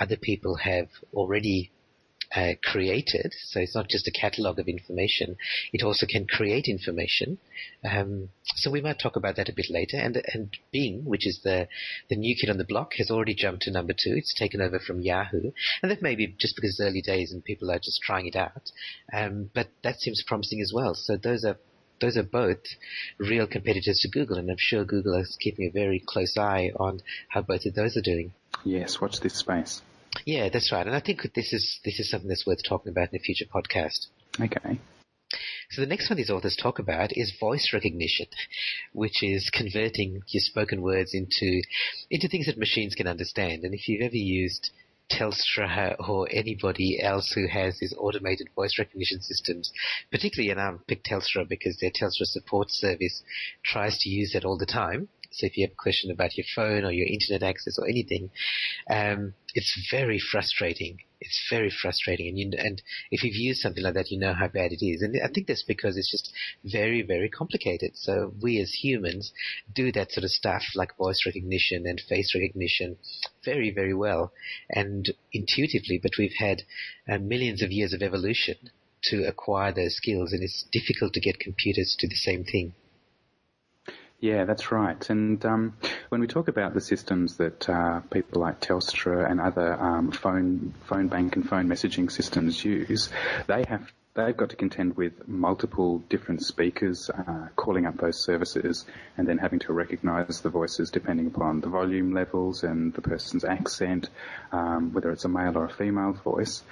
other 0.00 0.16
people 0.16 0.56
have 0.56 0.88
already 1.12 1.70
uh, 2.38 2.54
created. 2.62 3.34
So 3.46 3.60
it's 3.60 3.74
not 3.74 3.88
just 3.88 4.06
a 4.06 4.12
catalog 4.12 4.58
of 4.58 4.68
information. 4.68 5.36
It 5.72 5.82
also 5.82 6.06
can 6.06 6.26
create 6.26 6.66
information. 6.68 7.38
Um, 7.84 8.28
so 8.54 8.70
we 8.70 8.80
might 8.80 8.98
talk 8.98 9.16
about 9.16 9.36
that 9.36 9.48
a 9.48 9.54
bit 9.54 9.66
later. 9.70 9.96
And 9.96 10.22
and 10.32 10.50
Bing, 10.72 11.04
which 11.04 11.26
is 11.26 11.40
the 11.42 11.68
the 12.08 12.16
new 12.16 12.36
kid 12.40 12.50
on 12.50 12.58
the 12.58 12.64
block, 12.64 12.92
has 12.98 13.10
already 13.10 13.34
jumped 13.34 13.62
to 13.62 13.70
number 13.70 13.92
two. 13.92 14.14
It's 14.16 14.34
taken 14.34 14.60
over 14.60 14.78
from 14.78 15.00
Yahoo, 15.00 15.50
and 15.82 15.90
that 15.90 16.02
may 16.02 16.14
be 16.14 16.26
just 16.38 16.54
because 16.56 16.70
it's 16.70 16.80
early 16.80 17.02
days 17.02 17.32
and 17.32 17.44
people 17.44 17.70
are 17.70 17.78
just 17.78 18.00
trying 18.02 18.26
it 18.26 18.36
out. 18.36 18.70
Um, 19.12 19.50
but 19.54 19.68
that 19.82 20.00
seems 20.00 20.22
promising 20.26 20.60
as 20.60 20.72
well. 20.74 20.94
So 20.94 21.16
those 21.16 21.44
are 21.44 21.58
those 22.00 22.16
are 22.16 22.22
both 22.22 22.62
real 23.18 23.46
competitors 23.46 23.98
to 24.02 24.08
Google, 24.08 24.38
and 24.38 24.50
I'm 24.50 24.56
sure 24.58 24.84
Google 24.84 25.14
is 25.14 25.36
keeping 25.40 25.66
a 25.66 25.72
very 25.72 26.02
close 26.06 26.36
eye 26.36 26.70
on 26.76 27.00
how 27.28 27.42
both 27.42 27.66
of 27.66 27.74
those 27.74 27.96
are 27.96 28.02
doing. 28.02 28.32
Yes, 28.64 29.00
watch 29.00 29.20
this 29.20 29.34
space. 29.34 29.82
Yeah, 30.28 30.50
that's 30.50 30.70
right. 30.70 30.86
And 30.86 30.94
I 30.94 31.00
think 31.00 31.22
this 31.34 31.54
is 31.54 31.80
this 31.86 31.98
is 31.98 32.10
something 32.10 32.28
that's 32.28 32.46
worth 32.46 32.58
talking 32.62 32.92
about 32.92 33.08
in 33.10 33.16
a 33.16 33.18
future 33.18 33.46
podcast. 33.46 34.08
Okay. 34.38 34.78
So 35.70 35.80
the 35.80 35.86
next 35.86 36.10
one 36.10 36.18
these 36.18 36.28
authors 36.28 36.54
talk 36.54 36.78
about 36.78 37.16
is 37.16 37.32
voice 37.40 37.70
recognition, 37.72 38.26
which 38.92 39.22
is 39.22 39.48
converting 39.50 40.20
your 40.28 40.42
spoken 40.42 40.82
words 40.82 41.14
into 41.14 41.62
into 42.10 42.28
things 42.28 42.44
that 42.44 42.58
machines 42.58 42.94
can 42.94 43.08
understand. 43.08 43.64
And 43.64 43.72
if 43.72 43.88
you've 43.88 44.02
ever 44.02 44.16
used 44.16 44.70
Telstra 45.10 45.96
or 46.06 46.28
anybody 46.30 47.00
else 47.02 47.32
who 47.34 47.48
has 47.48 47.78
these 47.78 47.94
automated 47.96 48.48
voice 48.54 48.78
recognition 48.78 49.22
systems, 49.22 49.72
particularly, 50.10 50.50
and 50.50 50.60
I 50.60 50.74
pick 50.86 51.04
Telstra 51.04 51.48
because 51.48 51.78
their 51.80 51.90
Telstra 51.90 52.26
support 52.26 52.70
service 52.70 53.22
tries 53.64 53.96
to 54.00 54.10
use 54.10 54.32
that 54.34 54.44
all 54.44 54.58
the 54.58 54.66
time. 54.66 55.08
So 55.30 55.46
if 55.46 55.56
you 55.56 55.66
have 55.66 55.72
a 55.72 55.82
question 55.82 56.10
about 56.10 56.36
your 56.36 56.46
phone 56.54 56.84
or 56.84 56.92
your 56.92 57.06
internet 57.06 57.42
access 57.42 57.78
or 57.78 57.86
anything, 57.86 58.30
um, 58.90 59.34
it's 59.54 59.88
very 59.90 60.18
frustrating. 60.18 60.98
It's 61.20 61.46
very 61.50 61.70
frustrating, 61.70 62.28
and 62.28 62.38
you, 62.38 62.50
and 62.56 62.80
if 63.10 63.24
you've 63.24 63.34
used 63.34 63.60
something 63.60 63.82
like 63.82 63.94
that, 63.94 64.10
you 64.10 64.18
know 64.20 64.34
how 64.34 64.46
bad 64.46 64.70
it 64.72 64.84
is. 64.84 65.02
And 65.02 65.16
I 65.22 65.26
think 65.28 65.48
that's 65.48 65.64
because 65.64 65.96
it's 65.96 66.10
just 66.10 66.32
very, 66.64 67.02
very 67.02 67.28
complicated. 67.28 67.96
So 67.96 68.32
we 68.40 68.60
as 68.60 68.72
humans 68.72 69.32
do 69.74 69.90
that 69.92 70.12
sort 70.12 70.24
of 70.24 70.30
stuff 70.30 70.62
like 70.76 70.96
voice 70.96 71.24
recognition 71.26 71.86
and 71.86 72.00
face 72.00 72.34
recognition 72.34 72.98
very, 73.44 73.72
very 73.72 73.94
well 73.94 74.32
and 74.70 75.12
intuitively, 75.32 75.98
but 76.00 76.12
we've 76.18 76.38
had 76.38 76.62
uh, 77.08 77.18
millions 77.18 77.62
of 77.62 77.72
years 77.72 77.92
of 77.92 78.02
evolution 78.02 78.70
to 79.04 79.24
acquire 79.24 79.72
those 79.72 79.96
skills, 79.96 80.32
and 80.32 80.42
it's 80.42 80.64
difficult 80.70 81.14
to 81.14 81.20
get 81.20 81.40
computers 81.40 81.96
to 81.98 82.06
do 82.06 82.10
the 82.10 82.16
same 82.16 82.44
thing. 82.44 82.74
Yeah, 84.20 84.44
that's 84.44 84.72
right. 84.72 85.08
And 85.10 85.44
um, 85.46 85.74
when 86.08 86.20
we 86.20 86.26
talk 86.26 86.48
about 86.48 86.74
the 86.74 86.80
systems 86.80 87.36
that 87.36 87.68
uh, 87.68 88.00
people 88.10 88.40
like 88.40 88.60
Telstra 88.60 89.30
and 89.30 89.40
other 89.40 89.74
um, 89.74 90.10
phone 90.10 90.74
phone 90.86 91.06
bank 91.06 91.36
and 91.36 91.48
phone 91.48 91.68
messaging 91.68 92.10
systems 92.10 92.64
use, 92.64 93.10
they 93.46 93.64
have 93.68 93.92
they've 94.14 94.36
got 94.36 94.50
to 94.50 94.56
contend 94.56 94.96
with 94.96 95.28
multiple 95.28 96.00
different 96.08 96.42
speakers 96.42 97.08
uh, 97.10 97.46
calling 97.54 97.86
up 97.86 97.96
those 97.98 98.20
services 98.20 98.84
and 99.16 99.28
then 99.28 99.38
having 99.38 99.60
to 99.60 99.72
recognise 99.72 100.40
the 100.40 100.48
voices 100.48 100.90
depending 100.90 101.28
upon 101.28 101.60
the 101.60 101.68
volume 101.68 102.12
levels 102.12 102.64
and 102.64 102.92
the 102.94 103.00
person's 103.00 103.44
accent, 103.44 104.10
um, 104.50 104.92
whether 104.92 105.12
it's 105.12 105.24
a 105.24 105.28
male 105.28 105.56
or 105.56 105.66
a 105.66 105.72
female 105.72 106.12
voice. 106.12 106.64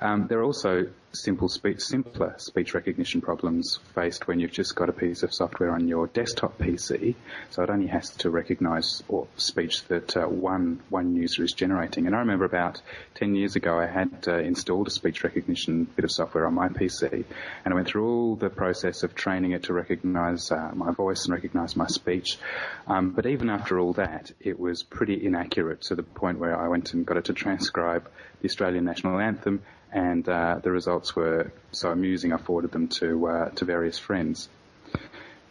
Um, 0.00 0.26
there 0.28 0.38
are 0.38 0.44
also 0.44 0.86
simple 1.14 1.48
speech, 1.48 1.80
simpler 1.80 2.34
speech 2.38 2.74
recognition 2.74 3.20
problems 3.20 3.78
faced 3.94 4.26
when 4.26 4.40
you've 4.40 4.52
just 4.52 4.74
got 4.74 4.88
a 4.88 4.92
piece 4.92 5.22
of 5.22 5.32
software 5.32 5.70
on 5.70 5.88
your 5.88 6.06
desktop 6.08 6.58
PC. 6.58 7.14
So 7.50 7.62
it 7.62 7.70
only 7.70 7.86
has 7.86 8.10
to 8.16 8.30
recognise 8.30 9.02
speech 9.36 9.84
that 9.84 10.16
uh, 10.16 10.26
one 10.26 10.80
one 10.88 11.14
user 11.16 11.44
is 11.44 11.52
generating. 11.52 12.06
And 12.06 12.14
I 12.14 12.18
remember 12.18 12.44
about 12.44 12.80
ten 13.14 13.34
years 13.34 13.56
ago, 13.56 13.78
I 13.78 13.86
had 13.86 14.24
uh, 14.26 14.38
installed 14.38 14.88
a 14.88 14.90
speech 14.90 15.24
recognition 15.24 15.84
bit 15.84 16.04
of 16.04 16.10
software 16.10 16.46
on 16.46 16.54
my 16.54 16.68
PC, 16.68 17.24
and 17.64 17.72
I 17.72 17.74
went 17.74 17.88
through 17.88 18.08
all 18.08 18.36
the 18.36 18.50
process 18.50 19.02
of 19.02 19.14
training 19.14 19.52
it 19.52 19.64
to 19.64 19.72
recognise 19.72 20.50
uh, 20.50 20.72
my 20.74 20.92
voice 20.92 21.24
and 21.24 21.34
recognise 21.34 21.76
my 21.76 21.86
speech. 21.86 22.38
Um, 22.86 23.10
but 23.10 23.26
even 23.26 23.50
after 23.50 23.78
all 23.78 23.92
that, 23.94 24.32
it 24.40 24.58
was 24.58 24.82
pretty 24.82 25.24
inaccurate 25.24 25.82
to 25.82 25.94
the 25.94 26.02
point 26.02 26.38
where 26.38 26.56
I 26.58 26.68
went 26.68 26.94
and 26.94 27.06
got 27.06 27.16
it 27.16 27.26
to 27.26 27.32
transcribe 27.32 28.10
the 28.40 28.48
Australian 28.48 28.84
national 28.84 29.18
anthem 29.18 29.62
and 29.94 30.28
uh, 30.28 30.58
the 30.60 30.72
results 30.72 31.14
were 31.14 31.52
so 31.70 31.90
amusing. 31.90 32.32
I 32.32 32.36
forwarded 32.36 32.72
them 32.72 32.88
to 32.98 33.26
uh, 33.28 33.48
to 33.50 33.64
various 33.64 33.98
friends. 33.98 34.48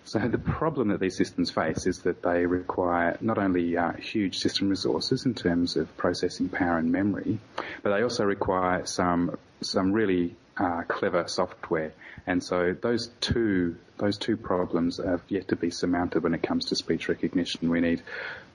So 0.06 0.20
the 0.20 0.38
problem 0.38 0.90
that 0.90 1.00
these 1.00 1.16
systems 1.16 1.50
face 1.50 1.88
is 1.88 2.00
that 2.00 2.22
they 2.22 2.46
require 2.46 3.18
not 3.22 3.38
only 3.38 3.78
uh, 3.78 3.94
huge 3.94 4.38
system 4.38 4.68
resources 4.68 5.26
in 5.26 5.34
terms 5.34 5.78
of 5.78 5.96
processing 5.96 6.50
power 6.50 6.78
and 6.78 6.92
memory, 6.92 7.40
but 7.82 7.96
they 7.96 8.04
also 8.04 8.26
require 8.26 8.86
some 8.86 9.38
some 9.62 9.94
really 9.94 10.36
uh, 10.58 10.84
clever 10.90 11.24
software. 11.28 11.94
And 12.28 12.44
so 12.44 12.76
those 12.80 13.12
two 13.22 13.78
those 13.98 14.18
two 14.18 14.36
problems 14.36 14.98
have 14.98 15.22
yet 15.30 15.48
to 15.48 15.56
be 15.56 15.70
surmounted 15.70 16.24
when 16.24 16.34
it 16.34 16.44
comes 16.44 16.66
to 16.66 16.76
speech 16.76 17.08
recognition. 17.08 17.70
We 17.70 17.80
need 17.80 18.02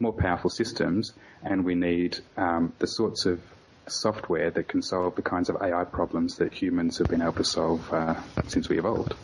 more 0.01 0.13
powerful 0.13 0.51
systems, 0.51 1.13
and 1.43 1.65
we 1.65 1.75
need 1.75 2.19
um, 2.37 2.75
the 2.79 2.87
sorts 2.87 3.25
of 3.25 3.41
software 3.91 4.51
that 4.51 4.69
can 4.69 4.83
solve 4.83 5.17
the 5.17 5.23
kinds 5.23 5.49
of 5.49 5.57
AI 5.63 5.85
problems 5.85 6.37
that 6.37 6.53
humans 6.53 6.99
have 6.99 7.09
been 7.09 7.23
able 7.23 7.33
to 7.35 7.45
solve 7.45 7.81
uh, 7.93 8.21
since 8.47 8.69
we 8.69 8.79
evolved. 8.79 9.15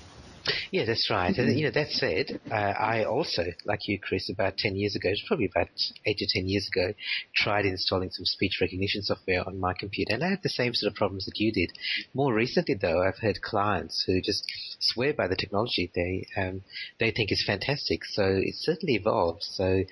Yeah, 0.70 0.84
that's 0.84 1.08
right. 1.10 1.36
And 1.36 1.56
you 1.58 1.64
know, 1.64 1.70
that 1.70 1.90
said, 1.90 2.40
uh, 2.50 2.54
I 2.54 3.04
also, 3.04 3.44
like 3.64 3.80
you, 3.86 3.98
Chris, 3.98 4.28
about 4.28 4.58
ten 4.58 4.76
years 4.76 4.94
ago, 4.94 5.10
probably 5.26 5.46
about 5.46 5.68
eight 6.04 6.18
to 6.18 6.26
ten 6.28 6.48
years 6.48 6.68
ago, 6.68 6.92
tried 7.34 7.64
installing 7.64 8.10
some 8.10 8.24
speech 8.24 8.58
recognition 8.60 9.02
software 9.02 9.46
on 9.46 9.58
my 9.58 9.72
computer, 9.72 10.14
and 10.14 10.22
I 10.22 10.30
had 10.30 10.42
the 10.42 10.48
same 10.48 10.74
sort 10.74 10.92
of 10.92 10.96
problems 10.96 11.24
that 11.26 11.38
you 11.38 11.52
did. 11.52 11.72
More 12.12 12.34
recently, 12.34 12.74
though, 12.74 13.02
I've 13.02 13.18
heard 13.18 13.40
clients 13.40 14.04
who 14.06 14.20
just 14.20 14.44
swear 14.80 15.14
by 15.14 15.28
the 15.28 15.36
technology. 15.36 15.90
They 15.94 16.26
um, 16.36 16.62
they 16.98 17.10
think 17.10 17.30
it's 17.30 17.44
fantastic. 17.44 18.04
So 18.04 18.24
it's 18.24 18.64
certainly 18.64 18.96
evolved. 18.96 19.44
So 19.44 19.84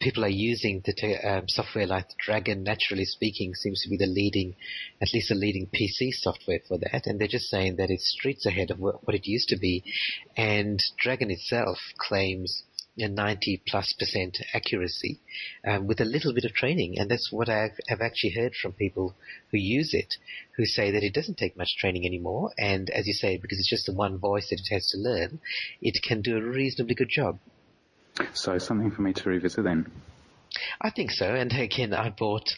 people 0.00 0.24
are 0.24 0.28
using 0.28 0.82
the 0.84 1.28
um, 1.28 1.48
software 1.48 1.86
like 1.86 2.06
Dragon, 2.18 2.64
NaturallySpeaking, 2.64 3.54
seems 3.54 3.82
to 3.82 3.90
be 3.90 3.96
the 3.96 4.06
leading, 4.06 4.54
at 5.02 5.12
least 5.12 5.28
the 5.28 5.34
leading 5.34 5.66
PC 5.66 6.12
software 6.12 6.60
for 6.68 6.78
that. 6.78 7.06
And 7.06 7.20
they're 7.20 7.26
just 7.26 7.50
saying 7.50 7.76
that 7.76 7.90
it's 7.90 8.14
streets 8.16 8.46
ahead 8.46 8.70
of 8.70 8.78
what, 8.78 9.02
it 9.08 9.26
used 9.26 9.48
to 9.48 9.56
be. 9.56 9.82
And 10.36 10.80
Dragon 10.98 11.30
itself 11.30 11.78
claims 11.98 12.62
a 13.00 13.08
90 13.08 13.62
plus 13.66 13.92
percent 13.92 14.38
accuracy 14.54 15.20
um, 15.66 15.86
with 15.86 16.00
a 16.00 16.04
little 16.04 16.32
bit 16.32 16.44
of 16.44 16.52
training. 16.52 16.98
And 16.98 17.10
that's 17.10 17.32
what 17.32 17.48
I've, 17.48 17.78
actually 17.90 18.34
heard 18.36 18.54
from 18.54 18.72
people 18.72 19.16
who 19.50 19.58
use 19.58 19.94
it, 19.94 20.14
who 20.56 20.64
say 20.64 20.90
that 20.92 21.02
it 21.02 21.14
doesn't 21.14 21.38
take 21.38 21.56
much 21.56 21.76
training 21.78 22.06
anymore. 22.06 22.52
And 22.56 22.90
as 22.90 23.06
you 23.06 23.12
say, 23.12 23.36
because 23.36 23.58
it's 23.58 23.70
just 23.70 23.86
the 23.86 23.94
one 23.94 24.18
voice 24.18 24.50
that 24.50 24.60
it 24.60 24.74
has 24.74 24.88
to 24.88 24.98
learn, 24.98 25.40
it 25.80 26.02
can 26.02 26.22
do 26.22 26.36
a 26.36 26.42
reasonably 26.42 26.94
good 26.94 27.10
job. 27.10 27.38
So 28.34 28.58
something 28.58 28.90
for 28.90 29.02
me 29.02 29.12
to 29.12 29.28
revisit 29.28 29.64
then. 29.64 29.90
I 30.80 30.90
think 30.90 31.10
so. 31.10 31.34
And 31.34 31.52
again, 31.52 31.92
I 31.92 32.10
bought 32.10 32.48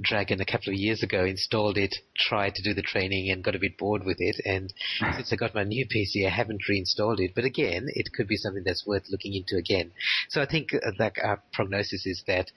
Dragon 0.00 0.40
a 0.40 0.44
couple 0.44 0.72
of 0.72 0.78
years 0.78 1.02
ago, 1.02 1.24
installed 1.24 1.78
it, 1.78 1.94
tried 2.16 2.54
to 2.54 2.62
do 2.62 2.74
the 2.74 2.82
training, 2.82 3.30
and 3.30 3.42
got 3.42 3.54
a 3.54 3.58
bit 3.58 3.78
bored 3.78 4.04
with 4.04 4.18
it. 4.20 4.36
And 4.44 4.72
since 5.14 5.32
I 5.32 5.36
got 5.36 5.54
my 5.54 5.64
new 5.64 5.86
PC, 5.86 6.26
I 6.26 6.30
haven't 6.30 6.68
reinstalled 6.68 7.20
it. 7.20 7.32
But 7.34 7.44
again, 7.44 7.86
it 7.88 8.12
could 8.12 8.28
be 8.28 8.36
something 8.36 8.64
that's 8.64 8.86
worth 8.86 9.08
looking 9.10 9.34
into 9.34 9.56
again. 9.56 9.92
So 10.28 10.42
I 10.42 10.46
think 10.46 10.74
uh, 10.74 10.90
that 10.98 11.14
our 11.22 11.42
prognosis 11.52 12.06
is 12.06 12.22
that 12.26 12.50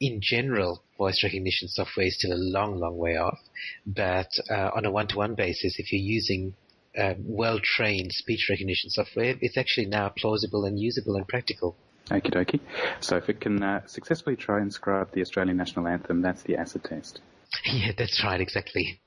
in 0.00 0.20
general, 0.20 0.82
voice 0.98 1.22
recognition 1.22 1.68
software 1.68 2.06
is 2.06 2.18
still 2.18 2.32
a 2.32 2.36
long, 2.36 2.78
long 2.78 2.98
way 2.98 3.16
off. 3.16 3.38
But 3.86 4.28
uh, 4.50 4.70
on 4.74 4.84
a 4.84 4.90
one-to-one 4.90 5.34
basis, 5.34 5.78
if 5.78 5.92
you're 5.92 6.02
using 6.02 6.54
uh, 6.98 7.14
well-trained 7.18 8.12
speech 8.12 8.46
recognition 8.50 8.90
software, 8.90 9.34
it's 9.40 9.56
actually 9.56 9.86
now 9.86 10.12
plausible 10.16 10.64
and 10.64 10.78
usable 10.78 11.16
and 11.16 11.26
practical. 11.26 11.76
Okie 12.10 12.32
dokie. 12.32 12.60
So 13.00 13.16
if 13.16 13.28
it 13.28 13.40
can 13.40 13.62
uh, 13.62 13.86
successfully 13.86 14.36
transcribe 14.36 15.12
the 15.12 15.22
Australian 15.22 15.56
national 15.56 15.88
anthem, 15.88 16.22
that's 16.22 16.42
the 16.42 16.56
acid 16.56 16.84
test. 16.84 17.20
Yeah, 17.72 17.92
that's 17.96 18.22
right, 18.24 18.40
exactly. 18.40 19.00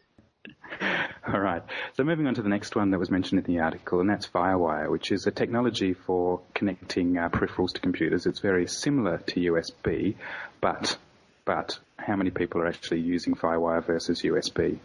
All 1.27 1.39
right. 1.39 1.61
So 1.95 2.03
moving 2.03 2.27
on 2.27 2.35
to 2.35 2.41
the 2.41 2.49
next 2.49 2.75
one 2.75 2.91
that 2.91 2.99
was 2.99 3.11
mentioned 3.11 3.45
in 3.45 3.53
the 3.53 3.61
article, 3.61 3.99
and 3.99 4.09
that's 4.09 4.27
FireWire, 4.27 4.89
which 4.89 5.11
is 5.11 5.27
a 5.27 5.31
technology 5.31 5.93
for 5.93 6.41
connecting 6.53 7.17
uh, 7.17 7.29
peripherals 7.29 7.73
to 7.73 7.81
computers. 7.81 8.25
It's 8.25 8.39
very 8.39 8.67
similar 8.67 9.17
to 9.17 9.51
USB, 9.51 10.15
but 10.61 10.97
but 11.45 11.79
how 11.97 12.15
many 12.15 12.29
people 12.29 12.61
are 12.61 12.67
actually 12.67 13.01
using 13.01 13.35
FireWire 13.35 13.85
versus 13.85 14.21
USB? 14.21 14.79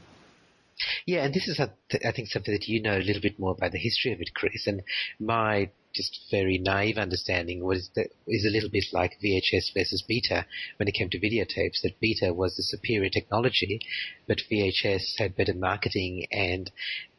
Yeah, 1.06 1.24
and 1.24 1.34
this 1.34 1.48
is, 1.48 1.60
I 1.60 2.12
think, 2.12 2.28
something 2.28 2.52
that 2.52 2.68
you 2.68 2.80
know 2.82 2.96
a 2.96 3.02
little 3.02 3.22
bit 3.22 3.38
more 3.38 3.52
about 3.52 3.72
the 3.72 3.78
history 3.78 4.12
of 4.12 4.20
it, 4.20 4.34
Chris. 4.34 4.66
And 4.66 4.82
my 5.20 5.70
just 5.92 6.26
very 6.30 6.58
naive 6.58 6.96
understanding 6.96 7.62
was 7.62 7.90
that 7.94 8.08
is 8.26 8.44
a 8.44 8.50
little 8.50 8.70
bit 8.70 8.84
like 8.92 9.20
VHS 9.22 9.74
versus 9.74 10.02
Beta 10.06 10.46
when 10.78 10.88
it 10.88 10.94
came 10.94 11.10
to 11.10 11.20
videotapes. 11.20 11.82
That 11.82 12.00
Beta 12.00 12.32
was 12.32 12.56
the 12.56 12.62
superior 12.62 13.10
technology, 13.10 13.80
but 14.26 14.38
VHS 14.50 15.18
had 15.18 15.36
better 15.36 15.54
marketing 15.54 16.26
and 16.32 16.70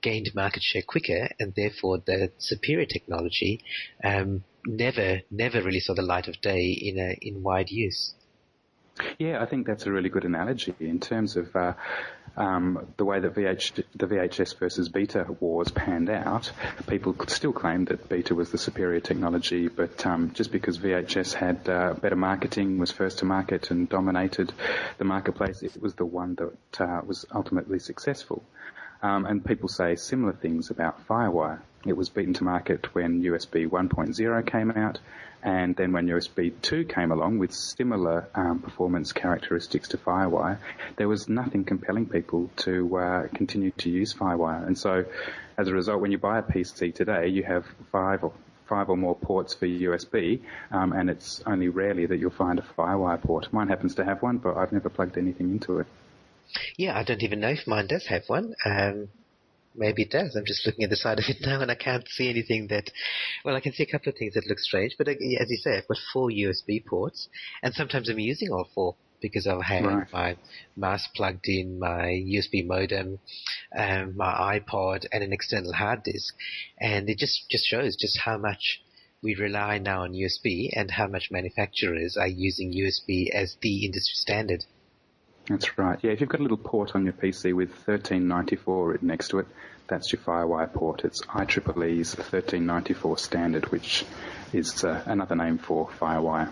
gained 0.01 0.33
market 0.33 0.63
share 0.63 0.81
quicker, 0.81 1.29
and 1.39 1.53
therefore 1.55 1.99
the 1.99 2.31
superior 2.37 2.85
technology 2.85 3.61
um, 4.03 4.43
never 4.65 5.21
never 5.29 5.61
really 5.61 5.79
saw 5.79 5.93
the 5.93 6.01
light 6.01 6.27
of 6.27 6.41
day 6.41 6.71
in 6.71 6.97
a, 6.99 7.17
in 7.21 7.43
wide 7.43 7.69
use. 7.69 8.13
Yeah, 9.17 9.41
I 9.41 9.47
think 9.47 9.65
that's 9.65 9.87
a 9.87 9.91
really 9.91 10.09
good 10.09 10.23
analogy 10.23 10.75
in 10.79 10.99
terms 10.99 11.35
of 11.35 11.55
uh, 11.55 11.73
um, 12.35 12.87
the 12.97 13.05
way 13.05 13.19
that 13.19 13.35
VH, 13.35 13.83
the 13.95 14.07
VHS 14.07 14.57
versus 14.57 14.89
Beta 14.89 15.25
wars 15.39 15.69
panned 15.71 16.09
out. 16.09 16.51
People 16.87 17.15
still 17.27 17.53
claim 17.53 17.85
that 17.85 18.09
Beta 18.09 18.33
was 18.33 18.51
the 18.51 18.57
superior 18.57 18.99
technology, 18.99 19.67
but 19.67 20.05
um, 20.05 20.31
just 20.33 20.51
because 20.51 20.79
VHS 20.79 21.33
had 21.33 21.69
uh, 21.69 21.93
better 21.93 22.15
marketing, 22.15 22.79
was 22.79 22.91
first 22.91 23.19
to 23.19 23.25
market, 23.25 23.71
and 23.71 23.87
dominated 23.87 24.51
the 24.97 25.05
marketplace, 25.05 25.61
it 25.61 25.79
was 25.81 25.93
the 25.95 26.05
one 26.05 26.35
that 26.35 26.81
uh, 26.81 27.01
was 27.05 27.25
ultimately 27.33 27.79
successful. 27.79 28.43
Um, 29.01 29.25
and 29.25 29.43
people 29.43 29.67
say 29.67 29.95
similar 29.95 30.33
things 30.33 30.69
about 30.69 31.07
FireWire. 31.07 31.59
It 31.85 31.97
was 31.97 32.09
beaten 32.09 32.33
to 32.35 32.45
market 32.45 32.95
when 32.95 33.21
USB 33.21 33.67
1.0 33.67 34.47
came 34.47 34.71
out, 34.71 34.99
and 35.43 35.75
then 35.75 35.91
when 35.91 36.07
USB 36.07 36.53
2 36.61 36.85
came 36.85 37.11
along 37.11 37.37
with 37.37 37.53
similar 37.53 38.27
um, 38.33 38.59
performance 38.59 39.11
characteristics 39.11 39.89
to 39.89 39.97
FireWire, 39.97 40.57
there 40.95 41.09
was 41.09 41.27
nothing 41.27 41.65
compelling 41.65 42.07
people 42.07 42.49
to 42.57 42.97
uh, 42.97 43.27
continue 43.33 43.71
to 43.71 43.89
use 43.89 44.13
FireWire. 44.13 44.65
And 44.65 44.77
so, 44.77 45.05
as 45.57 45.67
a 45.67 45.73
result, 45.73 46.01
when 46.01 46.11
you 46.11 46.17
buy 46.17 46.39
a 46.39 46.43
PC 46.43 46.95
today, 46.95 47.27
you 47.27 47.43
have 47.43 47.65
five 47.91 48.23
or 48.23 48.31
five 48.69 48.89
or 48.89 48.95
more 48.95 49.15
ports 49.15 49.53
for 49.53 49.67
USB, 49.67 50.41
um, 50.71 50.93
and 50.93 51.09
it's 51.09 51.43
only 51.45 51.67
rarely 51.67 52.05
that 52.05 52.17
you'll 52.17 52.31
find 52.31 52.57
a 52.57 52.65
FireWire 52.77 53.21
port. 53.21 53.51
Mine 53.51 53.67
happens 53.67 53.95
to 53.95 54.05
have 54.05 54.21
one, 54.21 54.37
but 54.37 54.55
I've 54.55 54.71
never 54.71 54.89
plugged 54.89 55.17
anything 55.17 55.51
into 55.51 55.79
it. 55.79 55.87
Yeah, 56.77 56.97
I 56.97 57.03
don't 57.03 57.21
even 57.21 57.41
know 57.41 57.49
if 57.49 57.67
mine 57.67 57.87
does 57.87 58.05
have 58.07 58.23
one. 58.27 58.53
Um, 58.65 59.09
maybe 59.75 60.03
it 60.03 60.11
does. 60.11 60.35
I'm 60.35 60.45
just 60.45 60.65
looking 60.65 60.83
at 60.83 60.89
the 60.89 60.95
side 60.95 61.19
of 61.19 61.25
it 61.27 61.37
now 61.41 61.61
and 61.61 61.71
I 61.71 61.75
can't 61.75 62.07
see 62.07 62.29
anything 62.29 62.67
that, 62.67 62.89
well, 63.43 63.55
I 63.55 63.59
can 63.59 63.73
see 63.73 63.83
a 63.83 63.91
couple 63.91 64.09
of 64.09 64.17
things 64.17 64.33
that 64.33 64.47
look 64.47 64.59
strange, 64.59 64.95
but 64.97 65.07
uh, 65.07 65.11
as 65.11 65.49
you 65.49 65.57
say, 65.57 65.77
I've 65.77 65.87
got 65.87 65.97
four 66.11 66.29
USB 66.29 66.85
ports 66.85 67.27
and 67.61 67.73
sometimes 67.73 68.09
I'm 68.09 68.19
using 68.19 68.49
all 68.51 68.67
four 68.73 68.95
because 69.21 69.47
I'll 69.47 69.61
have 69.61 69.85
right. 69.85 70.07
my 70.11 70.37
mouse 70.75 71.07
plugged 71.15 71.47
in, 71.47 71.79
my 71.79 72.21
USB 72.27 72.67
modem, 72.67 73.19
um, 73.75 74.17
my 74.17 74.59
iPod 74.59 75.05
and 75.11 75.23
an 75.23 75.31
external 75.31 75.73
hard 75.73 76.03
disk. 76.03 76.35
And 76.79 77.09
it 77.09 77.17
just, 77.17 77.49
just 77.49 77.65
shows 77.65 77.95
just 77.95 78.19
how 78.19 78.37
much 78.37 78.81
we 79.23 79.35
rely 79.35 79.77
now 79.77 80.03
on 80.03 80.11
USB 80.11 80.69
and 80.73 80.91
how 80.91 81.07
much 81.07 81.29
manufacturers 81.31 82.17
are 82.17 82.27
using 82.27 82.73
USB 82.73 83.29
as 83.33 83.55
the 83.61 83.85
industry 83.85 84.15
standard. 84.15 84.65
That's 85.49 85.77
right. 85.77 85.99
Yeah, 86.01 86.11
if 86.11 86.21
you've 86.21 86.29
got 86.29 86.39
a 86.39 86.43
little 86.43 86.57
port 86.57 86.95
on 86.95 87.03
your 87.03 87.13
PC 87.13 87.53
with 87.53 87.69
1394 87.69 88.87
written 88.87 89.07
next 89.07 89.29
to 89.29 89.39
it, 89.39 89.47
that's 89.87 90.13
your 90.13 90.21
FireWire 90.21 90.71
port. 90.73 91.03
It's 91.03 91.21
IEEE's 91.25 92.15
1394 92.15 93.17
standard, 93.17 93.71
which 93.71 94.05
is 94.53 94.83
uh, 94.83 95.03
another 95.05 95.35
name 95.35 95.57
for 95.57 95.89
FireWire. 95.99 96.49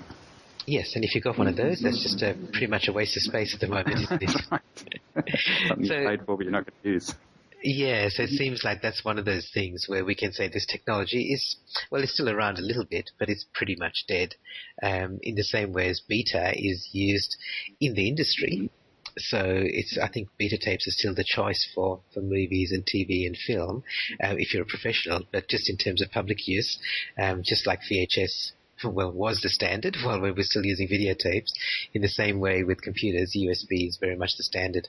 Yes, 0.67 0.95
and 0.95 1.03
if 1.03 1.15
you've 1.15 1.23
got 1.23 1.37
one 1.37 1.47
of 1.47 1.55
those, 1.55 1.79
that's 1.79 2.03
just 2.03 2.21
a, 2.21 2.35
pretty 2.51 2.67
much 2.67 2.87
a 2.87 2.93
waste 2.93 3.17
of 3.17 3.23
space 3.23 3.53
at 3.53 3.61
the 3.61 3.67
moment, 3.67 3.99
isn't 3.99 4.23
it? 4.23 4.29
Something 5.67 5.85
so, 5.85 5.95
you 5.95 6.07
paid 6.07 6.25
for 6.25 6.37
but 6.37 6.43
you're 6.43 6.51
not 6.51 6.65
going 6.65 6.83
to 6.83 6.89
use. 6.89 7.15
Yeah, 7.63 8.09
so 8.09 8.23
it 8.23 8.29
seems 8.29 8.63
like 8.63 8.81
that's 8.81 9.05
one 9.05 9.19
of 9.19 9.25
those 9.25 9.49
things 9.53 9.85
where 9.87 10.03
we 10.03 10.15
can 10.15 10.33
say 10.33 10.47
this 10.47 10.65
technology 10.65 11.31
is, 11.31 11.57
well, 11.91 12.01
it's 12.01 12.13
still 12.13 12.29
around 12.29 12.57
a 12.57 12.63
little 12.63 12.85
bit, 12.85 13.11
but 13.19 13.29
it's 13.29 13.45
pretty 13.53 13.75
much 13.75 14.05
dead. 14.07 14.35
Um, 14.81 15.19
in 15.21 15.35
the 15.35 15.43
same 15.43 15.71
way 15.71 15.89
as 15.89 16.01
beta 16.01 16.53
is 16.55 16.89
used 16.91 17.37
in 17.79 17.93
the 17.93 18.07
industry. 18.07 18.71
So 19.17 19.41
it's, 19.45 19.97
I 19.97 20.07
think 20.07 20.29
beta 20.37 20.57
tapes 20.57 20.87
are 20.87 20.91
still 20.91 21.13
the 21.15 21.25
choice 21.25 21.67
for, 21.73 22.01
for 22.13 22.21
movies 22.21 22.71
and 22.71 22.85
TV 22.85 23.25
and 23.25 23.37
film, 23.37 23.83
uh, 24.23 24.35
if 24.37 24.53
you're 24.53 24.63
a 24.63 24.65
professional, 24.65 25.27
but 25.31 25.47
just 25.47 25.69
in 25.69 25.77
terms 25.77 26.01
of 26.01 26.11
public 26.11 26.47
use, 26.47 26.79
um, 27.21 27.41
just 27.43 27.67
like 27.67 27.79
VHS 27.91 28.51
well, 28.83 29.11
was 29.11 29.41
the 29.41 29.49
standard 29.49 29.97
while 30.03 30.19
we 30.19 30.31
were 30.31 30.43
still 30.43 30.65
using 30.65 30.87
videotapes. 30.87 31.51
In 31.93 32.01
the 32.01 32.09
same 32.09 32.39
way 32.39 32.63
with 32.63 32.81
computers, 32.81 33.35
USB 33.37 33.87
is 33.87 33.97
very 33.99 34.15
much 34.15 34.31
the 34.37 34.43
standard. 34.43 34.87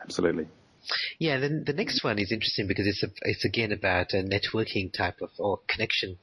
Absolutely. 0.00 0.48
Yeah, 1.18 1.38
then 1.38 1.64
the 1.66 1.72
next 1.72 2.04
one 2.04 2.18
is 2.18 2.30
interesting 2.30 2.68
because 2.68 2.86
it's 2.86 3.02
a, 3.02 3.08
it's 3.22 3.44
again 3.44 3.72
about 3.72 4.12
a 4.12 4.22
networking 4.22 4.92
type 4.92 5.20
of 5.20 5.30
or 5.38 5.60
connection 5.66 6.18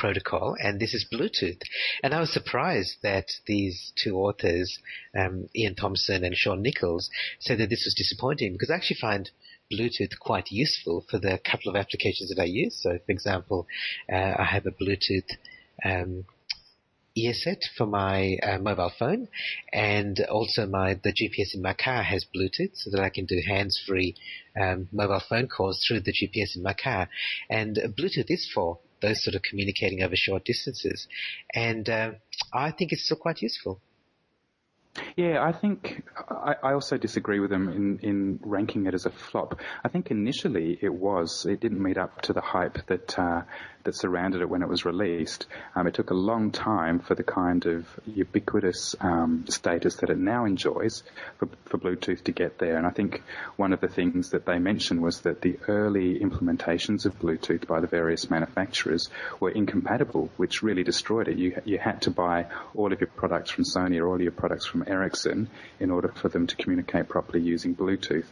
protocol, 0.00 0.56
and 0.58 0.80
this 0.80 0.94
is 0.94 1.06
Bluetooth. 1.12 1.60
And 2.02 2.14
I 2.14 2.20
was 2.20 2.32
surprised 2.32 2.96
that 3.02 3.26
these 3.46 3.92
two 4.02 4.16
authors, 4.16 4.78
um, 5.14 5.46
Iain 5.54 5.74
Thomson 5.74 6.24
and 6.24 6.34
Shaun 6.34 6.62
Nichols, 6.62 7.10
said 7.38 7.58
that 7.58 7.68
this 7.68 7.84
was 7.84 7.94
disappointing 7.94 8.54
because 8.54 8.70
I 8.70 8.76
actually 8.76 8.96
find 8.98 9.30
Bluetooth 9.70 10.18
quite 10.18 10.50
useful 10.50 11.04
for 11.10 11.18
the 11.18 11.38
couple 11.44 11.68
of 11.68 11.76
applications 11.76 12.30
that 12.30 12.40
I 12.40 12.46
use. 12.46 12.80
So, 12.82 12.98
for 13.04 13.12
example, 13.12 13.66
uh, 14.10 14.34
I 14.38 14.44
have 14.44 14.64
a 14.66 14.70
Bluetooth 14.70 15.30
um, 15.84 16.24
earset 17.16 17.62
for 17.76 17.86
my 17.86 18.38
uh, 18.42 18.58
mobile 18.58 18.92
phone, 18.98 19.28
and 19.70 20.18
also 20.30 20.66
my 20.66 20.94
the 20.94 21.12
GPS 21.12 21.54
in 21.54 21.60
my 21.60 21.74
car 21.74 22.02
has 22.02 22.24
Bluetooth, 22.34 22.74
so 22.74 22.90
that 22.90 23.00
I 23.00 23.10
can 23.10 23.26
do 23.26 23.42
hands-free 23.46 24.14
um, 24.58 24.88
mobile 24.92 25.22
phone 25.28 25.46
calls 25.46 25.84
through 25.86 26.00
the 26.00 26.12
GPS 26.12 26.56
in 26.56 26.62
my 26.62 26.72
car. 26.74 27.10
And 27.50 27.76
Bluetooth 27.98 28.30
is 28.30 28.50
for 28.54 28.78
those 29.00 29.22
sort 29.22 29.34
of 29.34 29.42
communicating 29.42 30.02
over 30.02 30.14
short 30.16 30.44
distances, 30.44 31.06
and 31.54 31.88
uh, 31.88 32.12
I 32.52 32.70
think 32.72 32.92
it's 32.92 33.04
still 33.04 33.16
quite 33.16 33.42
useful. 33.42 33.80
Yeah, 35.16 35.42
I 35.42 35.52
think 35.52 36.04
I, 36.28 36.54
I, 36.62 36.72
also 36.72 36.96
disagree 36.96 37.40
with 37.40 37.50
them 37.50 37.68
in, 37.68 37.98
in 38.02 38.40
ranking 38.42 38.86
it 38.86 38.94
as 38.94 39.06
a 39.06 39.10
flop. 39.10 39.60
I 39.84 39.88
think 39.88 40.10
initially 40.10 40.78
it 40.80 40.92
was. 40.92 41.46
It 41.46 41.60
didn't 41.60 41.82
meet 41.82 41.98
up 41.98 42.22
to 42.22 42.32
the 42.32 42.40
hype 42.40 42.86
that 42.86 43.18
uh, 43.18 43.42
that 43.84 43.94
surrounded 43.94 44.42
it 44.42 44.48
when 44.48 44.62
it 44.62 44.68
was 44.68 44.84
released. 44.84 45.46
Um, 45.74 45.86
it 45.86 45.94
took 45.94 46.10
a 46.10 46.14
long 46.14 46.50
time 46.50 46.98
for 46.98 47.14
the 47.14 47.22
kind 47.22 47.64
of 47.66 47.86
ubiquitous 48.06 48.94
um, 49.00 49.46
status 49.48 49.96
that 49.96 50.10
it 50.10 50.18
now 50.18 50.44
enjoys 50.44 51.02
for, 51.38 51.48
for 51.64 51.78
Bluetooth 51.78 52.24
to 52.24 52.32
get 52.32 52.58
there. 52.58 52.76
And 52.76 52.86
I 52.86 52.90
think 52.90 53.22
one 53.56 53.72
of 53.72 53.80
the 53.80 53.88
things 53.88 54.30
that 54.30 54.44
they 54.44 54.58
mentioned 54.58 55.00
was 55.00 55.22
that 55.22 55.40
the 55.40 55.58
early 55.66 56.18
implementations 56.18 57.06
of 57.06 57.18
Bluetooth 57.18 57.66
by 57.66 57.80
the 57.80 57.86
various 57.86 58.28
manufacturers 58.28 59.08
were 59.40 59.50
incompatible, 59.50 60.30
which 60.36 60.62
really 60.62 60.84
destroyed 60.84 61.28
it. 61.28 61.38
You, 61.38 61.60
you 61.64 61.78
had 61.78 62.02
to 62.02 62.10
buy 62.10 62.46
all 62.74 62.92
of 62.92 63.00
your 63.00 63.08
products 63.08 63.50
from 63.50 63.64
Sony 63.64 63.98
or 63.98 64.08
all 64.08 64.20
your 64.20 64.32
products 64.32 64.66
from 64.66 64.84
Ericsson 64.86 64.99
in 65.78 65.90
order 65.90 66.08
for 66.08 66.28
them 66.28 66.46
to 66.46 66.56
communicate 66.56 67.08
properly 67.08 67.40
using 67.40 67.74
Bluetooth. 67.74 68.26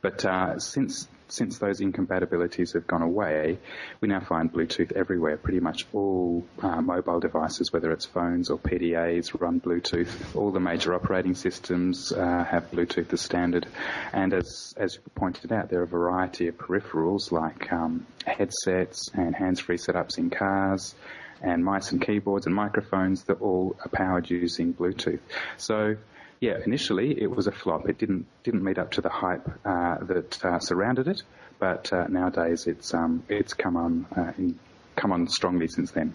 But 0.00 0.24
uh, 0.24 0.58
since 0.58 1.08
since 1.28 1.58
those 1.58 1.80
incompatibilities 1.80 2.74
have 2.74 2.86
gone 2.86 3.02
away, 3.02 3.58
we 4.00 4.08
now 4.08 4.20
find 4.20 4.52
Bluetooth 4.52 4.92
everywhere. 4.92 5.36
Pretty 5.36 5.60
much 5.60 5.86
all 5.92 6.44
uh, 6.62 6.80
mobile 6.80 7.18
devices, 7.18 7.72
whether 7.72 7.90
it's 7.92 8.04
phones 8.04 8.50
or 8.50 8.58
PDAs, 8.58 9.40
run 9.40 9.60
Bluetooth. 9.60 10.36
All 10.36 10.50
the 10.50 10.60
major 10.60 10.94
operating 10.94 11.34
systems 11.34 12.12
uh, 12.12 12.44
have 12.44 12.70
Bluetooth 12.70 13.12
as 13.12 13.20
standard. 13.20 13.66
And 14.12 14.34
as 14.34 14.74
as 14.76 14.98
pointed 15.14 15.52
out, 15.52 15.70
there 15.70 15.80
are 15.80 15.84
a 15.84 15.88
variety 15.88 16.48
of 16.48 16.58
peripherals 16.58 17.32
like 17.32 17.72
um, 17.72 18.06
headsets 18.26 19.08
and 19.14 19.34
hands-free 19.34 19.78
setups 19.78 20.18
in 20.18 20.30
cars 20.30 20.94
and 21.44 21.64
mice 21.64 21.92
and 21.92 22.00
keyboards 22.00 22.46
and 22.46 22.54
microphones 22.54 23.24
that 23.24 23.40
all 23.40 23.76
are 23.84 23.88
powered 23.88 24.30
using 24.30 24.72
Bluetooth. 24.72 25.20
So 25.56 25.96
yeah, 26.40 26.58
initially 26.64 27.20
it 27.20 27.30
was 27.30 27.46
a 27.46 27.52
flop. 27.52 27.88
It 27.88 27.98
didn't 27.98 28.26
didn't 28.42 28.64
meet 28.64 28.78
up 28.78 28.92
to 28.92 29.00
the 29.00 29.08
hype 29.08 29.46
uh, 29.64 29.98
that 30.04 30.44
uh, 30.44 30.58
surrounded 30.58 31.08
it, 31.08 31.22
but 31.58 31.92
uh, 31.92 32.06
nowadays 32.08 32.66
it's 32.66 32.92
um, 32.94 33.22
it's 33.28 33.54
come 33.54 33.76
on 33.76 34.06
uh, 34.16 34.32
in, 34.38 34.58
come 34.96 35.12
on 35.12 35.28
strongly 35.28 35.68
since 35.68 35.90
then. 35.92 36.14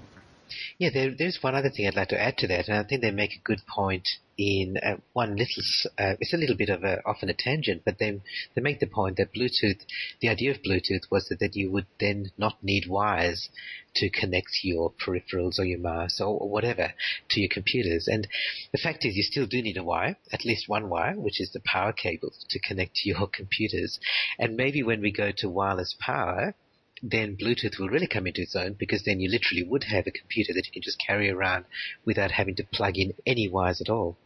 Yeah, 0.77 0.89
there, 0.93 1.13
there's 1.17 1.39
one 1.41 1.55
other 1.55 1.69
thing 1.69 1.87
I'd 1.87 1.95
like 1.95 2.09
to 2.09 2.21
add 2.21 2.37
to 2.39 2.47
that, 2.47 2.67
and 2.67 2.77
I 2.77 2.83
think 2.83 3.01
they 3.01 3.11
make 3.11 3.33
a 3.33 3.43
good 3.43 3.61
point 3.67 4.07
in 4.37 4.77
uh, 4.81 4.95
one 5.13 5.35
little. 5.35 5.63
Uh, 5.97 6.15
it's 6.19 6.33
a 6.33 6.37
little 6.37 6.55
bit 6.55 6.69
of 6.69 6.83
a 6.83 7.05
often 7.05 7.29
a 7.29 7.33
tangent, 7.33 7.81
but 7.83 7.99
they 7.99 8.21
they 8.55 8.61
make 8.61 8.79
the 8.79 8.87
point 8.87 9.17
that 9.17 9.33
Bluetooth, 9.33 9.81
the 10.21 10.29
idea 10.29 10.51
of 10.51 10.63
Bluetooth 10.63 11.11
was 11.11 11.27
that, 11.29 11.39
that 11.39 11.55
you 11.55 11.69
would 11.71 11.87
then 11.99 12.31
not 12.37 12.63
need 12.63 12.87
wires 12.87 13.49
to 13.95 14.09
connect 14.09 14.49
your 14.63 14.93
peripherals 14.93 15.59
or 15.59 15.65
your 15.65 15.79
mouse 15.79 16.21
or 16.21 16.49
whatever 16.49 16.93
to 17.29 17.39
your 17.41 17.49
computers. 17.51 18.07
And 18.07 18.27
the 18.71 18.77
fact 18.77 19.03
is, 19.03 19.15
you 19.15 19.23
still 19.23 19.45
do 19.45 19.61
need 19.61 19.77
a 19.77 19.83
wire, 19.83 20.17
at 20.31 20.45
least 20.45 20.69
one 20.69 20.89
wire, 20.89 21.19
which 21.19 21.41
is 21.41 21.51
the 21.51 21.61
power 21.65 21.91
cable 21.91 22.31
to 22.49 22.59
connect 22.59 22.95
to 22.95 23.09
your 23.09 23.27
computers. 23.33 23.99
And 24.37 24.55
maybe 24.55 24.83
when 24.83 25.01
we 25.01 25.11
go 25.11 25.31
to 25.37 25.49
wireless 25.49 25.95
power, 25.99 26.55
then 27.01 27.37
Bluetooth 27.37 27.79
will 27.79 27.89
really 27.89 28.07
come 28.07 28.27
into 28.27 28.41
its 28.41 28.55
own 28.55 28.73
because 28.73 29.03
then 29.03 29.19
you 29.19 29.29
literally 29.29 29.63
would 29.63 29.85
have 29.85 30.07
a 30.07 30.11
computer 30.11 30.53
that 30.53 30.65
you 30.65 30.71
can 30.71 30.81
just 30.81 31.01
carry 31.05 31.29
around 31.29 31.65
without 32.05 32.31
having 32.31 32.55
to 32.55 32.63
plug 32.63 32.97
in 32.97 33.13
any 33.25 33.47
wires 33.47 33.81
at 33.81 33.89
all. 33.89 34.17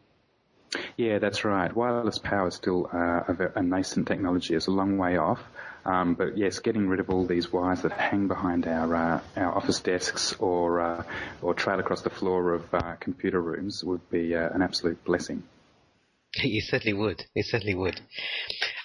Yeah, 0.98 1.20
that's 1.20 1.46
right. 1.46 1.74
Wireless 1.76 2.18
power 2.18 2.48
is 2.48 2.56
still 2.56 2.90
uh, 2.92 3.22
a, 3.28 3.60
a, 3.60 3.62
nascent 3.62 4.08
technology. 4.08 4.56
It's 4.56 4.68
a 4.68 4.72
long 4.72 4.98
way 4.98 5.18
off. 5.18 5.40
Um, 5.86 6.16
but 6.16 6.38
yes, 6.38 6.60
getting 6.60 6.88
rid 6.88 7.00
of 7.00 7.10
all 7.10 7.28
these 7.28 7.52
wires 7.52 7.82
that 7.82 7.92
hang 7.92 8.28
behind 8.28 8.68
our 8.68 8.96
uh, 8.96 9.22
our 9.36 9.56
office 9.56 9.82
desks 9.82 10.34
or 10.40 10.80
uh, 10.80 11.04
or 11.42 11.54
trail 11.54 11.80
across 11.80 12.02
the 12.02 12.10
floor 12.10 12.54
of 12.54 12.74
uh, 12.74 12.96
computer 13.00 13.42
rooms 13.42 13.84
would 13.84 14.10
be 14.10 14.36
uh, 14.36 14.50
an 14.50 14.62
absolute 14.62 15.04
blessing. 15.04 15.44
You 16.42 16.62
certainly 16.62 16.98
would. 16.98 17.26
You 17.36 17.44
certainly 17.44 17.76
would. 17.76 18.02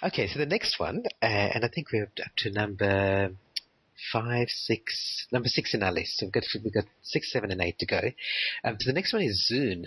Okay, 0.02 0.26
so 0.26 0.38
the 0.38 0.44
next 0.44 0.78
one, 0.78 1.02
uh, 1.22 1.26
and 1.26 1.64
I 1.64 1.68
think 1.68 1.90
we're 1.90 2.04
up 2.04 2.36
to 2.38 2.50
number 2.50 3.30
five, 4.12 4.48
six, 4.48 5.26
number 5.32 5.48
six 5.48 5.74
in 5.74 5.82
our 5.82 5.92
list. 5.92 6.18
So 6.18 6.26
we've 6.26 6.32
got 6.32 6.44
we've 6.62 6.74
got 6.74 6.84
six, 7.02 7.32
seven, 7.32 7.50
and 7.50 7.60
eight 7.60 7.78
to 7.80 7.86
go. 7.86 8.00
Um, 8.64 8.76
so 8.78 8.88
the 8.88 8.94
next 8.94 9.12
one 9.12 9.22
is 9.22 9.50
Zune. 9.52 9.86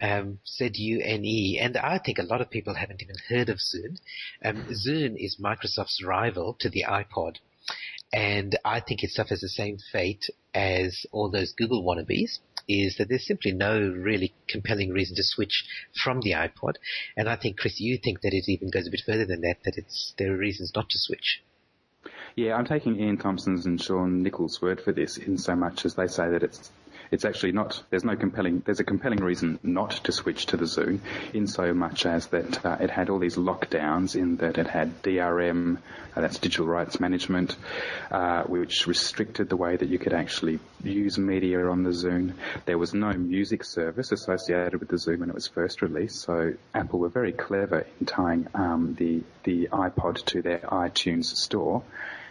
Um, 0.00 0.38
Z-U-N-E, 0.46 1.58
and 1.60 1.76
I 1.76 1.98
think 1.98 2.18
a 2.18 2.22
lot 2.22 2.40
of 2.40 2.48
people 2.48 2.72
haven't 2.72 3.02
even 3.02 3.16
heard 3.28 3.50
of 3.50 3.58
Zune. 3.58 3.98
Um, 4.42 4.64
Zune 4.72 5.14
is 5.18 5.36
Microsoft's 5.38 6.02
rival 6.02 6.56
to 6.60 6.70
the 6.70 6.86
iPod, 6.88 7.36
and 8.10 8.58
I 8.64 8.80
think 8.80 9.02
it 9.02 9.10
suffers 9.10 9.40
the 9.40 9.48
same 9.50 9.76
fate 9.92 10.24
as 10.54 11.04
all 11.12 11.30
those 11.30 11.52
Google 11.52 11.84
wannabes. 11.84 12.38
Is 12.66 12.96
that 12.96 13.10
there's 13.10 13.26
simply 13.26 13.52
no 13.52 13.78
really 13.78 14.34
compelling 14.46 14.90
reason 14.90 15.16
to 15.16 15.22
switch 15.22 15.64
from 16.02 16.20
the 16.20 16.32
iPod, 16.32 16.76
and 17.14 17.28
I 17.28 17.36
think 17.36 17.58
Chris, 17.58 17.78
you 17.78 17.98
think 18.02 18.22
that 18.22 18.32
it 18.32 18.44
even 18.48 18.70
goes 18.70 18.86
a 18.86 18.90
bit 18.90 19.02
further 19.04 19.26
than 19.26 19.42
that. 19.42 19.58
That 19.64 19.76
it's 19.76 20.14
there 20.16 20.32
are 20.32 20.36
reasons 20.38 20.72
not 20.74 20.88
to 20.88 20.98
switch. 20.98 21.42
Yeah, 22.38 22.54
I'm 22.54 22.66
taking 22.66 23.02
Iain 23.02 23.16
Thomson's 23.16 23.66
and 23.66 23.82
Shaun 23.82 24.22
Nichols' 24.22 24.62
word 24.62 24.80
for 24.80 24.92
this 24.92 25.16
in 25.16 25.38
so 25.38 25.56
much 25.56 25.84
as 25.84 25.96
they 25.96 26.06
say 26.06 26.28
that 26.28 26.44
it's 26.44 26.70
it's 27.10 27.24
actually 27.24 27.52
not, 27.52 27.82
there's 27.90 28.04
no 28.04 28.14
compelling, 28.14 28.62
there's 28.64 28.78
a 28.78 28.84
compelling 28.84 29.18
reason 29.24 29.58
not 29.64 29.90
to 30.04 30.12
switch 30.12 30.46
to 30.46 30.56
the 30.56 30.66
Zune 30.66 31.00
in 31.32 31.48
so 31.48 31.72
much 31.74 32.06
as 32.06 32.26
that 32.28 32.64
uh, 32.64 32.76
it 32.80 32.90
had 32.90 33.10
all 33.10 33.18
these 33.18 33.36
lockdowns 33.36 34.14
in 34.14 34.36
that 34.36 34.58
it 34.58 34.68
had 34.68 35.02
DRM, 35.02 35.78
uh, 36.14 36.20
that's 36.20 36.38
digital 36.38 36.66
rights 36.66 37.00
management, 37.00 37.56
uh, 38.10 38.42
which 38.42 38.86
restricted 38.86 39.48
the 39.48 39.56
way 39.56 39.76
that 39.76 39.88
you 39.88 39.98
could 39.98 40.12
actually 40.12 40.60
use 40.84 41.18
media 41.18 41.66
on 41.66 41.82
the 41.82 41.90
Zune. 41.90 42.34
There 42.66 42.78
was 42.78 42.94
no 42.94 43.12
music 43.14 43.64
service 43.64 44.12
associated 44.12 44.78
with 44.78 44.90
the 44.90 44.96
Zune 44.96 45.18
when 45.18 45.30
it 45.30 45.34
was 45.34 45.48
first 45.48 45.82
released, 45.82 46.20
so 46.20 46.52
Apple 46.74 47.00
were 47.00 47.08
very 47.08 47.32
clever 47.32 47.86
in 47.98 48.06
tying 48.06 48.46
um, 48.54 48.94
the, 48.98 49.22
the 49.44 49.68
iPod 49.72 50.24
to 50.26 50.42
their 50.42 50.58
iTunes 50.58 51.24
store 51.24 51.82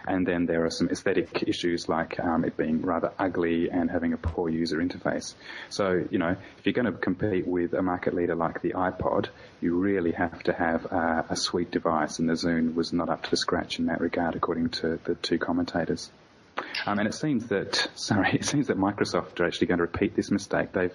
and 0.08 0.26
then 0.26 0.46
there 0.46 0.66
are 0.66 0.70
some 0.70 0.90
aesthetic 0.90 1.44
issues 1.46 1.90
like 1.90 2.20
um, 2.20 2.46
it 2.46 2.56
being 2.58 2.82
rather 2.82 3.12
ugly 3.20 3.70
and 3.70 3.90
having 3.92 4.14
a 4.14 4.18
poor 4.18 4.50
user 4.50 4.78
interface. 4.78 5.34
So, 5.70 6.06
you 6.10 6.18
know, 6.18 6.36
if 6.58 6.66
you're 6.66 6.74
going 6.74 6.92
to 6.92 6.92
compete 6.92 7.46
with 7.48 7.74
a 7.74 7.82
market 7.82 8.14
leader 8.14 8.36
like 8.36 8.62
the 8.62 8.72
iPod, 8.72 9.28
you 9.62 9.76
really 9.78 10.12
have 10.12 10.42
to 10.44 10.54
have 10.54 10.92
uh, 10.92 11.24
a 11.30 11.36
sweet 11.36 11.72
device, 11.72 12.20
and 12.20 12.30
the 12.30 12.34
Zune 12.34 12.76
was 12.76 12.94
not 12.94 13.10
up 13.10 13.24
to 13.24 13.30
the 13.30 13.38
scratch 13.38 13.80
in 13.80 13.88
that 13.88 14.02
regard, 14.02 14.36
according 14.36 14.70
to 14.70 15.00
the 15.04 15.16
two 15.16 15.38
commentators. 15.38 16.10
Um, 16.86 17.00
and 17.00 17.08
it 17.08 17.14
seems 17.14 17.48
that, 17.48 17.88
sorry, 17.96 18.34
it 18.34 18.46
seems 18.46 18.68
that 18.68 18.78
Microsoft 18.78 19.40
are 19.40 19.46
actually 19.46 19.68
going 19.68 19.80
to 19.80 19.84
repeat 19.84 20.16
this 20.16 20.32
mistake. 20.32 20.72
They've 20.72 20.94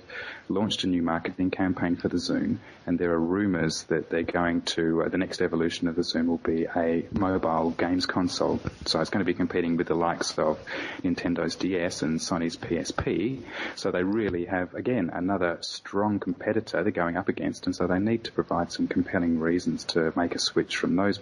launched 0.48 0.84
a 0.84 0.86
new 0.86 1.02
marketing 1.02 1.50
campaign 1.50 1.96
for 1.96 2.08
the 2.08 2.16
Zune, 2.16 2.58
and 2.86 2.98
there 2.98 3.12
are 3.12 3.20
rumours 3.20 3.84
that 3.84 4.10
they're 4.10 4.22
going 4.22 4.62
to, 4.62 5.02
uh, 5.02 5.08
the 5.08 5.18
next 5.18 5.40
evolution 5.40 5.88
of 5.88 5.96
the 5.96 6.02
Zune 6.02 6.26
will 6.26 6.38
be 6.38 6.66
a 6.76 7.06
mobile 7.12 7.70
games 7.70 8.06
console. 8.06 8.60
So 8.86 9.00
it's 9.00 9.10
going 9.10 9.24
to 9.24 9.30
be 9.30 9.34
competing 9.34 9.76
with 9.76 9.88
the 9.88 9.94
likes 9.94 10.38
of 10.38 10.58
Nintendo's 11.02 11.56
DS 11.56 12.02
and 12.02 12.20
Sony's 12.20 12.56
PSP. 12.56 13.42
So 13.76 13.90
they 13.90 14.02
really 14.02 14.44
have, 14.46 14.74
again, 14.74 15.10
another 15.12 15.58
strong 15.60 16.20
competitor 16.20 16.82
they're 16.82 16.92
going 16.92 17.16
up 17.16 17.28
against, 17.28 17.66
and 17.66 17.74
so 17.74 17.86
they 17.86 17.98
need 17.98 18.24
to 18.24 18.32
provide 18.32 18.72
some 18.72 18.88
compelling 18.88 19.38
reasons 19.38 19.84
to 19.84 20.12
make 20.16 20.34
a 20.34 20.38
switch 20.38 20.76
from 20.76 20.96
those 20.96 21.20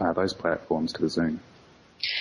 uh, 0.00 0.12
those 0.12 0.34
platforms 0.34 0.92
to 0.92 1.00
the 1.00 1.06
Zune. 1.06 1.38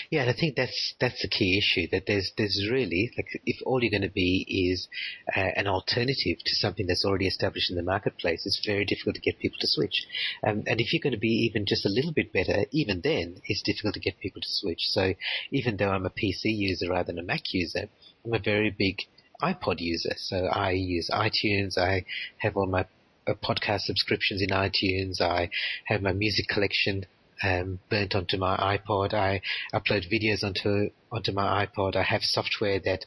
Yeah, 0.10 0.22
and 0.22 0.30
I 0.30 0.34
think 0.34 0.56
that's 0.56 0.94
that's 1.00 1.22
the 1.22 1.28
key 1.28 1.58
issue. 1.58 1.88
That 1.92 2.06
there's 2.08 2.32
there's 2.38 2.68
really 2.72 3.12
like 3.18 3.28
if 3.46 3.58
all 3.66 3.84
you're 3.84 3.92
going 3.92 4.10
to 4.10 4.10
be 4.10 4.46
is 4.72 4.88
uh, 5.36 5.52
an 5.56 5.68
alternative 5.68 6.38
to 6.46 6.56
something 6.56 6.88
that's 6.88 7.04
already 7.04 7.28
established 7.28 7.70
in 7.70 7.76
the 7.76 7.84
marketplace, 7.84 8.46
it's 8.46 8.66
very 8.66 8.86
difficult 8.86 9.16
to 9.16 9.22
get 9.22 9.40
people 9.40 9.58
to 9.60 9.68
switch. 9.68 10.08
Um, 10.46 10.64
and 10.66 10.80
if 10.80 10.94
you're 10.94 11.02
going 11.02 11.14
to 11.14 11.20
be 11.20 11.50
even 11.52 11.66
just 11.66 11.86
a 11.86 11.90
little 11.90 12.14
bit 12.14 12.32
better, 12.32 12.66
even 12.72 13.02
then 13.02 13.42
it's 13.46 13.62
difficult 13.62 13.96
to 13.96 14.00
get 14.00 14.20
people 14.20 14.42
to 14.42 14.48
switch. 14.50 14.82
So 14.82 15.14
even 15.52 15.76
though 15.76 15.90
I'm 15.90 16.06
a 16.06 16.10
PC 16.10 16.46
user 16.46 16.90
rather 16.90 17.08
than 17.08 17.20
a 17.20 17.24
Mac 17.24 17.42
user, 17.52 17.90
I'm 18.24 18.34
a 18.34 18.40
very 18.40 18.70
big 18.70 19.00
iPod 19.42 19.80
user. 19.80 20.14
So 20.16 20.46
I 20.46 20.72
use 20.72 21.10
iTunes. 21.14 21.78
I 21.78 22.06
have 22.38 22.56
all 22.56 22.68
my 22.68 22.86
uh, 23.28 23.34
podcast 23.34 23.82
subscriptions 23.82 24.42
in 24.42 24.50
iTunes. 24.50 25.20
I 25.22 25.50
have 25.86 26.02
my 26.02 26.14
music 26.14 26.48
collection 26.48 27.06
um, 27.44 27.80
burnt 27.90 28.16
onto 28.16 28.38
my 28.38 28.58
iPod. 28.58 29.14
I 29.14 29.42
upload 29.74 30.12
videos 30.12 30.44
onto 30.44 30.92
onto 31.12 31.32
my 31.32 31.66
iPod. 31.66 31.96
I 31.96 32.04
have 32.04 32.22
software 32.24 32.80
that 32.80 33.06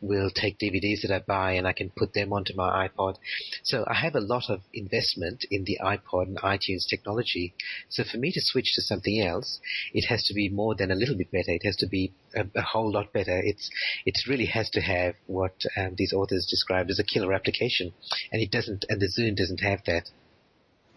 will 0.00 0.30
take 0.30 0.58
DVDs 0.58 1.02
that 1.02 1.10
I 1.10 1.20
buy 1.20 1.52
and 1.52 1.66
I 1.66 1.72
can 1.72 1.90
put 1.90 2.12
them 2.12 2.32
onto 2.32 2.54
my 2.54 2.88
iPod. 2.88 3.16
So 3.62 3.84
I 3.88 3.94
have 3.94 4.14
a 4.14 4.20
lot 4.20 4.44
of 4.48 4.60
investment 4.74 5.44
in 5.50 5.64
the 5.64 5.78
iPod 5.82 6.26
and 6.26 6.38
iTunes 6.38 6.88
technology. 6.88 7.54
So 7.88 8.04
for 8.04 8.18
me 8.18 8.32
to 8.32 8.40
switch 8.40 8.72
to 8.74 8.82
something 8.82 9.20
else, 9.20 9.60
it 9.92 10.06
has 10.08 10.22
to 10.24 10.34
be 10.34 10.48
more 10.48 10.74
than 10.74 10.90
a 10.90 10.94
little 10.94 11.16
bit 11.16 11.30
better. 11.30 11.52
It 11.52 11.64
has 11.64 11.76
to 11.76 11.86
be 11.86 12.12
a, 12.34 12.44
a 12.54 12.62
whole 12.62 12.92
lot 12.92 13.12
better. 13.12 13.40
It's 13.42 13.70
it 14.04 14.18
really 14.28 14.46
has 14.46 14.70
to 14.70 14.80
have 14.80 15.14
what 15.26 15.54
um, 15.76 15.94
these 15.96 16.12
authors 16.12 16.46
described 16.48 16.90
as 16.90 16.98
a 16.98 17.04
killer 17.04 17.32
application, 17.32 17.92
and 18.32 18.42
it 18.42 18.50
doesn't. 18.50 18.84
And 18.88 19.00
the 19.00 19.08
Zune 19.08 19.36
doesn't 19.36 19.60
have 19.60 19.80
that. 19.86 20.10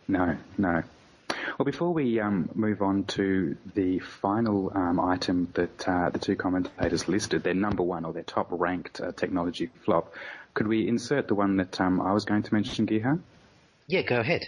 No, 0.07 0.37
no. 0.57 0.83
Well, 1.60 1.65
before 1.65 1.91
we 1.91 2.22
um, 2.22 2.50
move 2.56 2.82
on 2.82 3.04
to 3.15 3.58
the 3.76 4.00
final 4.00 4.72
um, 4.74 4.98
item 4.98 5.50
that 5.56 5.89
uh, 5.89 6.10
the 6.10 6.17
two 6.17 6.38
commentators 6.38 7.10
listed, 7.10 7.43
their 7.43 7.54
number 7.54 7.84
one 7.84 8.06
or 8.06 8.13
their 8.13 8.24
top 8.24 8.48
ranked 8.50 9.02
uh, 9.02 9.12
technology 9.12 9.69
flop, 9.84 10.13
could 10.54 10.67
we 10.67 10.88
insert 10.88 11.28
the 11.28 11.36
one 11.36 11.58
that 11.58 11.82
um, 11.82 12.00
I 12.00 12.13
was 12.13 12.24
going 12.24 12.43
to 12.43 12.54
mention, 12.54 12.88
Gihan? 12.88 13.24
Yeah, 13.88 14.04
go 14.04 14.22
ahead. 14.22 14.48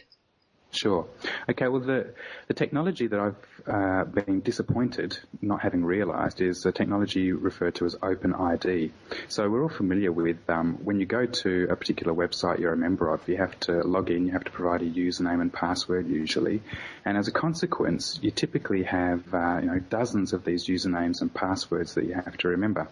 Sure. 0.72 1.06
Okay. 1.50 1.68
Well, 1.68 1.82
the 1.82 2.14
the 2.48 2.54
technology 2.54 3.08
that 3.08 3.20
I've 3.20 3.68
uh, 3.68 4.06
been 4.06 4.40
disappointed 4.40 5.18
not 5.42 5.62
having 5.62 5.84
realised 5.84 6.40
is 6.40 6.62
the 6.62 6.72
technology 6.72 7.34
referred 7.34 7.76
to 7.76 7.86
as 7.86 7.96
OpenID. 7.96 8.92
So 9.28 9.50
we're 9.50 9.64
all 9.64 9.70
familiar 9.70 10.14
with 10.14 10.38
um, 10.50 10.76
when 10.84 11.00
you 11.02 11.06
go 11.06 11.26
to 11.26 11.68
a 11.70 11.76
particular 11.76 12.14
website 12.14 12.60
you're 12.60 12.72
a 12.72 12.78
member 12.78 13.14
of, 13.14 13.28
you 13.28 13.38
have 13.38 13.60
to 13.62 13.82
log 13.82 14.10
in, 14.12 14.26
you 14.26 14.32
have 14.32 14.46
to 14.46 14.52
provide 14.52 14.82
a 14.82 14.90
username 14.90 15.42
and 15.42 15.52
password 15.52 16.08
usually, 16.08 16.62
and 17.04 17.18
as 17.18 17.28
a 17.28 17.32
consequence, 17.32 18.18
you 18.22 18.32
typically 18.32 18.84
have 18.84 19.34
uh, 19.34 19.60
you 19.62 19.68
know 19.68 19.80
dozens 19.80 20.32
of 20.32 20.46
these 20.46 20.68
usernames 20.68 21.22
and 21.22 21.34
passwords 21.34 21.96
that 21.96 22.06
you 22.06 22.14
have 22.14 22.38
to 22.38 22.48
remember. 22.48 22.88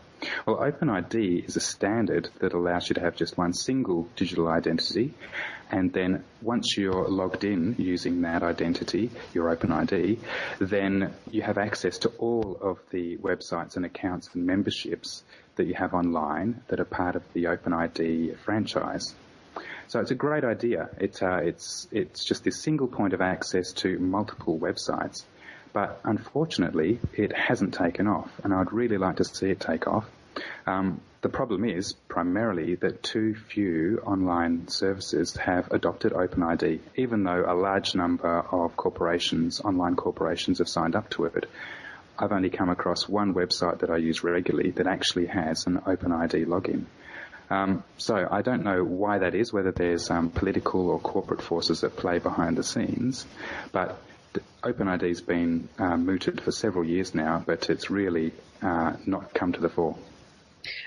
Well, 0.45 0.57
OpenID 0.57 1.47
is 1.47 1.55
a 1.55 1.61
standard 1.61 2.29
that 2.39 2.53
allows 2.53 2.89
you 2.89 2.95
to 2.95 3.01
have 3.01 3.15
just 3.15 3.37
one 3.37 3.53
single 3.53 4.09
digital 4.17 4.49
identity, 4.49 5.13
and 5.71 5.93
then 5.93 6.23
once 6.41 6.75
you're 6.77 7.07
logged 7.07 7.43
in 7.43 7.75
using 7.77 8.21
that 8.21 8.41
identity, 8.41 9.11
your 9.33 9.55
OpenID, 9.55 10.17
then 10.59 11.13
you 11.29 11.41
have 11.43 11.57
access 11.57 11.99
to 11.99 12.09
all 12.17 12.57
of 12.61 12.79
the 12.89 13.17
websites 13.17 13.75
and 13.75 13.85
accounts 13.85 14.29
and 14.33 14.45
memberships 14.45 15.23
that 15.55 15.67
you 15.67 15.75
have 15.75 15.93
online 15.93 16.63
that 16.69 16.79
are 16.79 16.85
part 16.85 17.15
of 17.15 17.23
the 17.33 17.43
OpenID 17.43 18.37
franchise. 18.39 19.13
So 19.87 19.99
it's 19.99 20.11
a 20.11 20.15
great 20.15 20.43
idea. 20.43 20.89
It's, 20.99 21.21
uh, 21.21 21.39
it's, 21.43 21.87
it's 21.91 22.23
just 22.23 22.43
this 22.43 22.61
single 22.61 22.87
point 22.87 23.13
of 23.13 23.21
access 23.21 23.71
to 23.73 23.99
multiple 23.99 24.57
websites. 24.57 25.23
But 25.73 25.99
unfortunately, 26.03 26.99
it 27.13 27.35
hasn't 27.35 27.75
taken 27.75 28.07
off, 28.07 28.31
and 28.43 28.53
I'd 28.53 28.73
really 28.73 28.97
like 28.97 29.17
to 29.17 29.23
see 29.23 29.51
it 29.51 29.59
take 29.59 29.87
off. 29.87 30.09
Um, 30.65 31.01
the 31.21 31.29
problem 31.29 31.65
is 31.65 31.93
primarily 32.07 32.75
that 32.75 33.03
too 33.03 33.35
few 33.35 34.01
online 34.05 34.69
services 34.69 35.35
have 35.35 35.71
adopted 35.71 36.13
OpenID, 36.13 36.79
even 36.95 37.23
though 37.23 37.43
a 37.45 37.53
large 37.53 37.93
number 37.93 38.39
of 38.39 38.77
corporations, 38.77 39.59
online 39.59 39.95
corporations, 39.95 40.59
have 40.59 40.69
signed 40.69 40.95
up 40.95 41.09
to 41.11 41.25
it. 41.25 41.49
I've 42.17 42.31
only 42.31 42.49
come 42.49 42.69
across 42.69 43.07
one 43.07 43.33
website 43.33 43.79
that 43.79 43.89
I 43.89 43.97
use 43.97 44.23
regularly 44.23 44.71
that 44.71 44.87
actually 44.87 45.25
has 45.27 45.67
an 45.67 45.79
OpenID 45.79 46.45
login. 46.45 46.85
Um, 47.49 47.83
so 47.97 48.27
I 48.29 48.41
don't 48.41 48.63
know 48.63 48.83
why 48.83 49.19
that 49.19 49.35
is, 49.35 49.51
whether 49.51 49.71
there's 49.71 50.09
um, 50.09 50.29
political 50.29 50.89
or 50.89 50.99
corporate 50.99 51.41
forces 51.41 51.83
at 51.83 51.95
play 51.95 52.19
behind 52.19 52.57
the 52.57 52.63
scenes, 52.63 53.25
but 53.71 53.99
OpenID's 54.63 55.21
been 55.21 55.67
uh, 55.79 55.97
mooted 55.97 56.41
for 56.41 56.51
several 56.51 56.85
years 56.85 57.15
now, 57.15 57.43
but 57.45 57.69
it's 57.69 57.89
really 57.89 58.31
uh, 58.61 58.93
not 59.05 59.33
come 59.33 59.53
to 59.53 59.59
the 59.59 59.69
fore. 59.69 59.97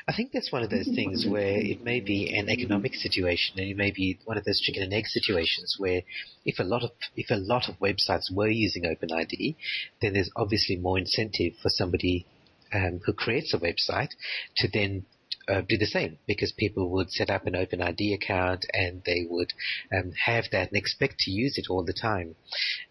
I 0.07 0.13
think 0.15 0.33
that's 0.33 0.53
one 0.53 0.63
of 0.63 0.71
those 0.71 0.89
things 0.95 1.27
where 1.27 1.57
it 1.59 1.83
may 1.83 2.01
be 2.01 2.35
an 2.37 2.49
economic 2.49 2.95
situation, 2.95 3.59
and 3.59 3.69
it 3.69 3.77
may 3.77 3.91
be 3.91 4.19
one 4.25 4.37
of 4.37 4.45
those 4.45 4.61
chicken 4.61 4.83
and 4.83 4.93
egg 4.93 5.07
situations 5.07 5.77
where, 5.79 6.03
if 6.45 6.59
a 6.59 6.65
lot 6.65 6.83
of 6.83 6.91
if 7.17 7.31
a 7.31 7.37
lot 7.37 7.69
of 7.69 7.79
websites 7.79 8.33
were 8.33 8.49
using 8.49 8.85
OpenID, 8.85 9.57
then 10.01 10.13
there's 10.13 10.31
obviously 10.37 10.77
more 10.77 10.99
incentive 10.99 11.55
for 11.63 11.69
somebody 11.69 12.27
um, 12.73 13.01
who 13.05 13.13
creates 13.13 13.55
a 13.55 13.59
website 13.59 14.11
to 14.57 14.69
then 14.73 15.05
uh, 15.49 15.63
do 15.69 15.77
the 15.77 15.87
same 15.87 16.19
because 16.27 16.53
people 16.53 16.91
would 16.91 17.11
set 17.11 17.31
up 17.31 17.47
an 17.47 17.55
OpenID 17.55 18.15
account 18.15 18.65
and 18.73 19.03
they 19.05 19.27
would 19.29 19.53
um, 19.97 20.13
have 20.27 20.45
that 20.53 20.69
and 20.69 20.77
expect 20.77 21.19
to 21.19 21.31
use 21.31 21.59
it 21.59 21.67
all 21.69 21.85
the 21.85 21.93
time. 21.93 22.35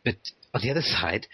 But 0.03 0.17
on 0.53 0.61
the 0.61 0.71
other 0.71 0.81
side, 0.83 1.27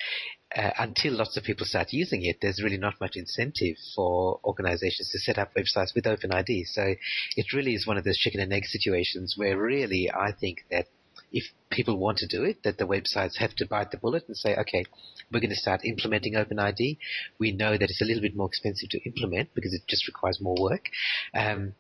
uh, 0.56 0.72
until 0.80 1.14
lots 1.14 1.36
of 1.38 1.44
people 1.44 1.66
start 1.66 1.92
using 1.92 2.24
it, 2.24 2.38
there's 2.42 2.62
really 2.64 2.78
not 2.78 3.00
much 3.02 3.16
incentive 3.16 3.76
for 3.96 4.40
organizations 4.44 5.10
to 5.12 5.20
set 5.20 5.38
up 5.38 5.54
websites 5.56 5.94
with 5.94 6.06
OpenID. 6.06 6.66
So 6.66 6.96
it 7.36 7.54
really 7.54 7.74
is 7.74 7.86
one 7.86 7.98
of 7.98 8.04
those 8.04 8.18
chicken 8.18 8.40
and 8.40 8.54
egg 8.54 8.66
situations 8.66 9.36
where 9.36 9.58
really 9.58 10.10
I 10.10 10.32
think 10.32 10.66
that 10.72 10.88
if 11.32 11.44
people 11.70 11.98
want 11.98 12.18
to 12.20 12.28
do 12.28 12.44
it, 12.44 12.64
that 12.64 12.78
the 12.78 12.86
websites 12.86 13.38
have 13.38 13.54
to 13.56 13.66
bite 13.66 13.92
the 13.92 13.98
bullet 13.98 14.24
and 14.28 14.38
say, 14.38 14.56
okay, 14.56 14.86
we're 15.32 15.42
going 15.42 15.50
to 15.50 15.56
start 15.56 15.84
implementing 15.84 16.34
OpenID. 16.34 16.98
We 17.38 17.52
know 17.52 17.72
that 17.72 17.90
it's 17.90 18.02
a 18.02 18.06
little 18.06 18.22
bit 18.22 18.36
more 18.36 18.48
expensive 18.48 18.90
to 18.90 19.04
implement 19.04 19.54
because 19.54 19.74
it 19.74 19.82
just 19.88 20.08
requires 20.08 20.40
more 20.40 20.56
work. 20.58 20.86
Um, 21.34 21.74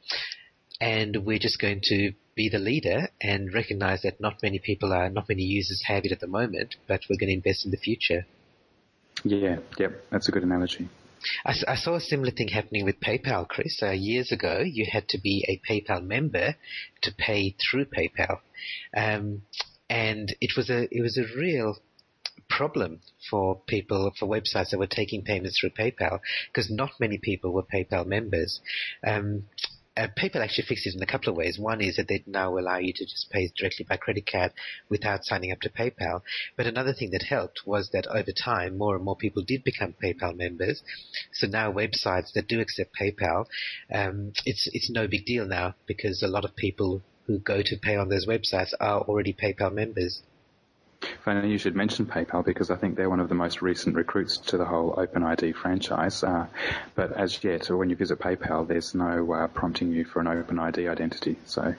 and 0.82 1.25
we're 1.25 1.39
just 1.39 1.60
going 1.60 1.80
to 1.84 2.12
be 2.36 2.49
the 2.49 2.60
leader 2.60 3.08
and 3.21 3.53
recognize 3.53 4.01
that 4.01 4.21
not 4.21 4.43
many 4.43 4.60
people 4.60 4.93
are, 4.93 5.10
not 5.10 5.30
many 5.30 5.43
users 5.43 5.84
have 5.88 6.06
it 6.06 6.12
at 6.12 6.19
the 6.19 6.27
moment, 6.27 6.75
but 6.88 7.01
we're 7.10 7.17
going 7.17 7.30
to 7.30 7.34
invest 7.34 7.65
in 7.65 7.71
the 7.71 7.77
future. 7.77 8.25
Yeah, 9.23 9.58
yep, 9.77 10.03
that's 10.10 10.30
a 10.30 10.32
good 10.32 10.43
analogy. 10.43 10.89
I, 11.45 11.56
I, 11.67 11.75
saw 11.75 11.95
a 11.95 11.99
similar 11.99 12.32
thing 12.32 12.49
happening 12.49 12.86
with 12.86 12.99
PayPal, 12.99 13.47
Chris. 13.47 13.82
Uh, 13.82 13.91
years 13.91 14.32
ago, 14.32 14.62
you 14.63 14.86
had 14.89 15.08
to 15.10 15.19
be 15.19 15.43
a 15.47 15.60
PayPal 15.69 16.03
member 16.03 16.56
to 17.01 17.12
pay 17.17 17.56
through 17.60 17.86
PayPal, 17.86 18.39
um, 18.95 19.41
and 19.89 20.36
it 20.39 20.51
was 20.56 20.69
a 20.69 20.88
it 20.95 21.01
was 21.01 21.17
a 21.17 21.25
real 21.38 21.77
problem 22.49 23.01
for 23.30 23.60
people 23.67 24.12
for 24.17 24.27
websites 24.27 24.69
that 24.69 24.80
were 24.80 24.88
taking 24.88 25.23
payments 25.23 25.60
through 25.60 25.71
PayPal 25.71 26.19
because 26.47 26.69
not 26.69 26.91
many 26.99 27.17
people 27.17 27.51
were 27.51 27.63
PayPal 27.63 28.06
members. 28.06 28.62
Um, 29.06 29.43
uh, 29.97 30.07
PayPal 30.15 30.43
actually 30.43 30.65
fixed 30.67 30.86
it 30.86 30.95
in 30.95 31.01
a 31.01 31.07
couple 31.07 31.29
of 31.29 31.36
ways. 31.36 31.57
One 31.57 31.81
is 31.81 31.95
that 31.95 32.07
they 32.07 32.23
now 32.27 32.57
allow 32.57 32.77
you 32.77 32.93
to 32.93 33.05
just 33.05 33.29
pay 33.31 33.51
directly 33.57 33.86
by 33.89 33.97
credit 33.97 34.29
card 34.31 34.51
without 34.89 35.25
signing 35.25 35.51
up 35.51 35.60
to 35.62 35.69
PayPal. 35.69 36.21
But 36.55 36.67
another 36.67 36.93
thing 36.93 37.10
that 37.12 37.23
helped 37.23 37.62
was 37.65 37.89
that 37.93 38.05
over 38.07 38.31
time, 38.31 38.77
more 38.77 38.95
and 38.95 39.03
more 39.03 39.15
people 39.15 39.43
did 39.43 39.63
become 39.63 39.95
PayPal 40.01 40.38
members. 40.38 40.83
So 41.33 41.47
now 41.47 41.71
websites 41.71 42.31
that 42.33 42.47
do 42.47 42.62
accept 42.62 42.91
PayPal, 42.99 43.45
um, 43.91 44.33
it's 44.45 44.69
it's 44.71 44.89
no 44.89 45.07
big 45.07 45.25
deal 45.25 45.45
now 45.45 45.75
because 45.88 46.21
a 46.21 46.27
lot 46.27 46.45
of 46.45 46.55
people 46.55 47.01
who 47.25 47.39
go 47.39 47.62
to 47.63 47.77
pay 47.77 47.95
on 47.95 48.10
those 48.10 48.27
websites 48.27 48.73
are 48.79 49.01
already 49.01 49.33
PayPal 49.33 49.73
members. 49.73 50.21
Funny 51.23 51.51
you 51.51 51.57
should 51.57 51.75
mention 51.75 52.05
PayPal 52.05 52.43
because 52.43 52.71
I 52.71 52.75
think 52.75 52.95
they're 52.95 53.10
one 53.10 53.19
of 53.19 53.29
the 53.29 53.36
most 53.36 53.62
recent 53.62 53.95
recruits 53.95 54.38
to 54.38 54.57
the 54.57 54.65
whole 54.65 54.93
OpenID 54.95 55.55
franchise. 55.55 56.23
Uh, 56.23 56.47
but 56.95 57.12
as 57.12 57.43
yet, 57.43 57.69
when 57.69 57.89
you 57.89 57.95
visit 57.95 58.19
PayPal, 58.19 58.67
there's 58.67 58.95
no 58.95 59.31
uh, 59.33 59.47
prompting 59.47 59.91
you 59.91 60.05
for 60.05 60.21
an 60.21 60.27
OpenID 60.27 60.89
identity. 60.89 61.36
So 61.45 61.75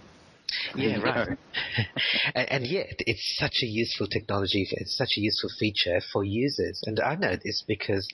Yeah, 0.75 0.99
right. 0.99 1.39
and, 2.35 2.53
and, 2.53 2.67
yet, 2.67 2.95
it's 3.01 3.37
such 3.39 3.59
a 3.63 3.67
useful 3.67 4.07
technology. 4.07 4.67
It's 4.71 4.97
such 4.97 5.17
a 5.17 5.21
useful 5.21 5.51
feature 5.59 6.01
for 6.13 6.25
users. 6.25 6.83
And 6.87 7.01
I 7.01 7.17
know 7.17 7.37
this 7.37 7.63
because 7.67 8.09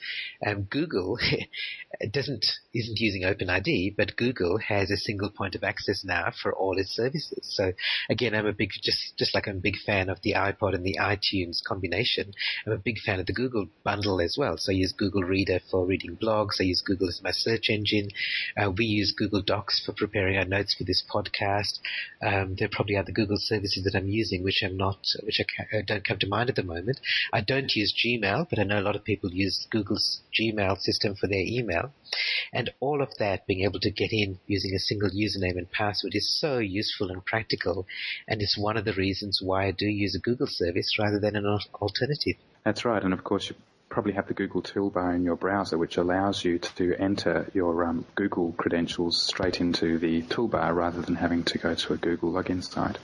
um, 0.44 0.62
Google 0.62 1.18
doesn't 2.10 2.44
isn't 2.74 2.98
using 2.98 3.22
OpenID, 3.22 3.94
but 3.96 4.16
Google 4.16 4.58
has 4.58 4.90
a 4.90 4.96
single 4.96 5.30
point 5.30 5.54
of 5.54 5.62
access 5.62 6.04
now 6.04 6.32
for 6.42 6.52
all 6.52 6.78
its 6.78 6.94
services. 6.94 7.40
So 7.42 7.72
again, 8.10 8.34
I'm 8.34 8.46
a 8.46 8.52
big 8.52 8.70
just 8.82 9.16
just 9.16 9.34
like 9.34 9.46
I'm 9.46 9.58
a 9.58 9.60
big 9.60 9.76
fan 9.76 10.08
of 10.08 10.20
the 10.22 10.34
iPod 10.34 10.74
and 10.74 10.84
the 10.84 10.98
iTunes 11.00 11.62
combination. 11.64 12.32
I'm 12.66 12.72
a 12.72 12.78
big 12.78 12.98
fan 12.98 13.20
of 13.20 13.26
the 13.26 13.32
Google 13.32 13.68
bundle 13.84 14.20
as 14.20 14.36
well. 14.38 14.56
So 14.58 14.72
I 14.72 14.76
use 14.76 14.92
Google 14.92 15.22
Reader 15.22 15.60
for 15.70 15.86
reading 15.86 16.16
blogs. 16.16 16.60
I 16.60 16.64
use 16.64 16.82
Google 16.84 17.08
as 17.08 17.20
my 17.22 17.30
search 17.30 17.70
engine. 17.70 18.08
Uh, 18.56 18.72
we 18.76 18.86
use 18.86 19.12
Google 19.16 19.42
Docs 19.42 19.84
for 19.84 19.92
preparing 19.92 20.36
our 20.36 20.44
notes 20.44 20.74
for 20.74 20.84
this 20.84 21.04
podcast. 21.08 21.78
Um, 22.24 22.54
there 22.58 22.70
probably 22.72 22.96
are 22.96 23.04
the 23.04 23.12
Google 23.12 23.36
services 23.38 23.84
that 23.84 23.94
I'm 23.94 24.08
using, 24.08 24.42
which 24.42 24.62
I'm 24.64 24.76
not, 24.78 24.98
which 25.22 25.40
I 25.40 25.76
uh, 25.76 25.82
don't 25.86 26.06
come 26.06 26.18
to 26.20 26.26
mind 26.26 26.48
at 26.48 26.56
the 26.56 26.62
moment. 26.62 26.98
I 27.32 27.42
don't 27.42 27.70
use 27.74 27.92
Gmail, 27.92 28.48
but 28.48 28.58
I 28.58 28.64
know 28.64 28.80
a 28.80 28.88
lot 28.88 28.96
of 28.96 29.04
people 29.04 29.30
use 29.30 29.66
Google's 29.70 30.22
Gmail 30.40 30.78
system 30.78 31.16
for 31.16 31.26
their 31.26 31.44
email. 31.44 31.92
And 32.52 32.70
all 32.80 33.02
of 33.02 33.10
that, 33.18 33.46
being 33.46 33.64
able 33.64 33.80
to 33.80 33.90
get 33.90 34.10
in 34.12 34.38
using 34.46 34.74
a 34.74 34.78
single 34.78 35.10
username 35.10 35.58
and 35.58 35.70
password 35.70 36.14
is 36.14 36.38
so 36.40 36.58
useful 36.58 37.10
and 37.10 37.24
practical. 37.24 37.86
And 38.26 38.40
it's 38.40 38.56
one 38.58 38.76
of 38.76 38.84
the 38.86 38.94
reasons 38.94 39.40
why 39.42 39.66
I 39.66 39.70
do 39.72 39.86
use 39.86 40.14
a 40.14 40.20
Google 40.20 40.48
service 40.48 40.96
rather 40.98 41.20
than 41.20 41.36
an 41.36 41.46
alternative. 41.46 42.36
That's 42.64 42.84
right. 42.84 43.02
And 43.02 43.12
of 43.12 43.22
course, 43.22 43.52
probably 43.94 44.12
have 44.12 44.26
the 44.26 44.34
Google 44.34 44.60
toolbar 44.60 45.14
in 45.14 45.22
your 45.22 45.36
browser, 45.36 45.78
which 45.78 45.98
allows 45.98 46.44
you 46.44 46.58
to 46.58 46.96
enter 46.98 47.48
your 47.54 47.84
um, 47.84 48.04
Google 48.16 48.52
credentials 48.58 49.22
straight 49.22 49.60
into 49.60 49.98
the 49.98 50.22
toolbar 50.22 50.74
rather 50.74 51.00
than 51.00 51.14
having 51.14 51.44
to 51.44 51.58
go 51.58 51.76
to 51.76 51.92
a 51.92 51.96
Google 51.96 52.32
login 52.32 52.62
site. 52.62 52.98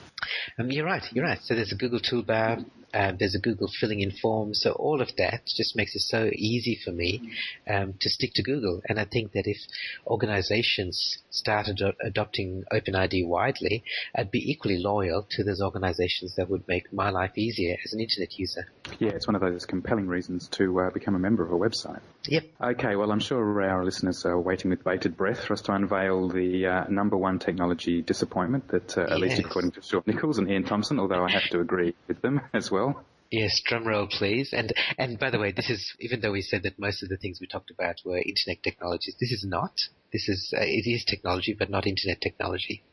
Um, 0.59 0.69
you're 0.69 0.85
right. 0.85 1.01
You're 1.13 1.23
right. 1.23 1.39
So 1.41 1.55
there's 1.55 1.71
a 1.71 1.77
Google 1.77 2.01
toolbar. 2.01 2.65
Um, 2.93 3.17
there's 3.19 3.35
a 3.35 3.39
Google 3.39 3.69
filling 3.79 4.01
in 4.01 4.11
form. 4.11 4.53
So 4.53 4.71
all 4.71 5.01
of 5.01 5.15
that 5.17 5.45
just 5.45 5.75
makes 5.75 5.95
it 5.95 6.01
so 6.01 6.29
easy 6.33 6.79
for 6.83 6.91
me 6.91 7.31
um, 7.67 7.93
to 7.99 8.09
stick 8.09 8.33
to 8.35 8.43
Google. 8.43 8.81
And 8.87 8.99
I 8.99 9.05
think 9.05 9.31
that 9.33 9.47
if 9.47 9.57
organizations 10.05 11.19
started 11.29 11.81
adopting 12.03 12.63
OpenID 12.71 13.27
widely, 13.27 13.83
I'd 14.15 14.31
be 14.31 14.51
equally 14.51 14.77
loyal 14.77 15.27
to 15.31 15.43
those 15.43 15.61
organizations 15.61 16.35
that 16.35 16.49
would 16.49 16.67
make 16.67 16.91
my 16.91 17.09
life 17.09 17.37
easier 17.37 17.77
as 17.83 17.93
an 17.93 17.99
internet 17.99 18.37
user. 18.37 18.67
Yeah, 18.99 19.09
it's 19.09 19.27
one 19.27 19.35
of 19.35 19.41
those 19.41 19.65
compelling 19.65 20.07
reasons 20.07 20.47
to 20.49 20.79
uh, 20.79 20.89
become 20.89 21.15
a 21.15 21.19
member 21.19 21.43
of 21.43 21.51
a 21.51 21.55
website. 21.55 22.01
Yep. 22.27 22.43
Okay, 22.61 22.95
well, 22.95 23.11
I'm 23.11 23.19
sure 23.19 23.63
our 23.63 23.83
listeners 23.83 24.25
are 24.25 24.39
waiting 24.39 24.69
with 24.69 24.83
bated 24.83 25.17
breath 25.17 25.43
for 25.43 25.53
us 25.53 25.61
to 25.61 25.73
unveil 25.73 26.29
the 26.29 26.67
uh, 26.67 26.83
number 26.87 27.17
one 27.17 27.39
technology 27.39 28.01
disappointment 28.03 28.67
that, 28.67 28.95
uh, 28.97 29.01
yes. 29.01 29.11
at 29.11 29.19
least 29.19 29.39
according 29.39 29.71
to 29.71 29.81
Stuart 29.81 30.05
Nichols 30.05 30.37
and 30.37 30.47
Iain 30.47 30.63
Thomson, 30.63 30.99
although 30.99 31.25
I 31.25 31.31
have 31.31 31.49
to 31.51 31.59
agree 31.59 31.95
with 32.07 32.21
them 32.21 32.41
as 32.53 32.69
well. 32.69 33.03
Yes, 33.31 33.61
drum 33.63 33.87
roll, 33.87 34.07
please. 34.07 34.51
And 34.51 34.73
and 34.97 35.17
by 35.17 35.29
the 35.29 35.39
way, 35.39 35.53
this 35.53 35.69
is 35.69 35.95
even 36.01 36.19
though 36.19 36.33
we 36.33 36.41
said 36.41 36.63
that 36.63 36.77
most 36.77 37.01
of 37.01 37.07
the 37.07 37.15
things 37.15 37.39
we 37.39 37.47
talked 37.47 37.71
about 37.71 38.01
were 38.03 38.17
internet 38.17 38.61
technologies, 38.61 39.15
this 39.21 39.31
is 39.31 39.45
not. 39.47 39.71
This 40.11 40.27
is 40.27 40.53
uh, 40.55 40.61
it 40.61 40.85
is 40.85 41.05
technology, 41.05 41.55
but 41.57 41.69
not 41.69 41.87
internet 41.87 42.19
technology. 42.19 42.83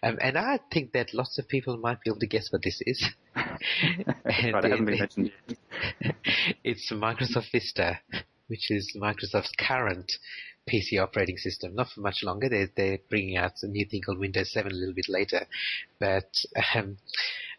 Um, 0.00 0.18
and 0.20 0.38
I 0.38 0.60
think 0.72 0.92
that 0.92 1.12
lots 1.12 1.36
of 1.38 1.48
people 1.48 1.76
might 1.78 2.00
be 2.00 2.10
able 2.10 2.20
to 2.20 2.28
guess 2.28 2.52
what 2.52 2.62
this 2.62 2.80
is. 2.86 3.04
right, 3.34 3.58
it 4.24 4.54
hasn't 4.54 4.86
been 4.86 4.98
mentioned 4.98 5.32
yet. 5.48 6.14
it's 6.62 6.92
Microsoft 6.92 7.50
Vista, 7.50 7.98
which 8.52 8.70
is 8.70 8.94
Microsoft's 8.94 9.50
current 9.58 10.12
PC 10.70 11.02
operating 11.02 11.38
system. 11.38 11.74
Not 11.74 11.88
for 11.88 12.02
much 12.02 12.22
longer. 12.22 12.50
They're, 12.50 12.68
they're 12.76 12.98
bringing 13.08 13.38
out 13.38 13.52
a 13.62 13.66
new 13.66 13.86
thing 13.86 14.02
called 14.02 14.18
Windows 14.18 14.52
7 14.52 14.70
a 14.70 14.74
little 14.74 14.94
bit 14.94 15.08
later. 15.08 15.46
But 15.98 16.30
um, 16.74 16.98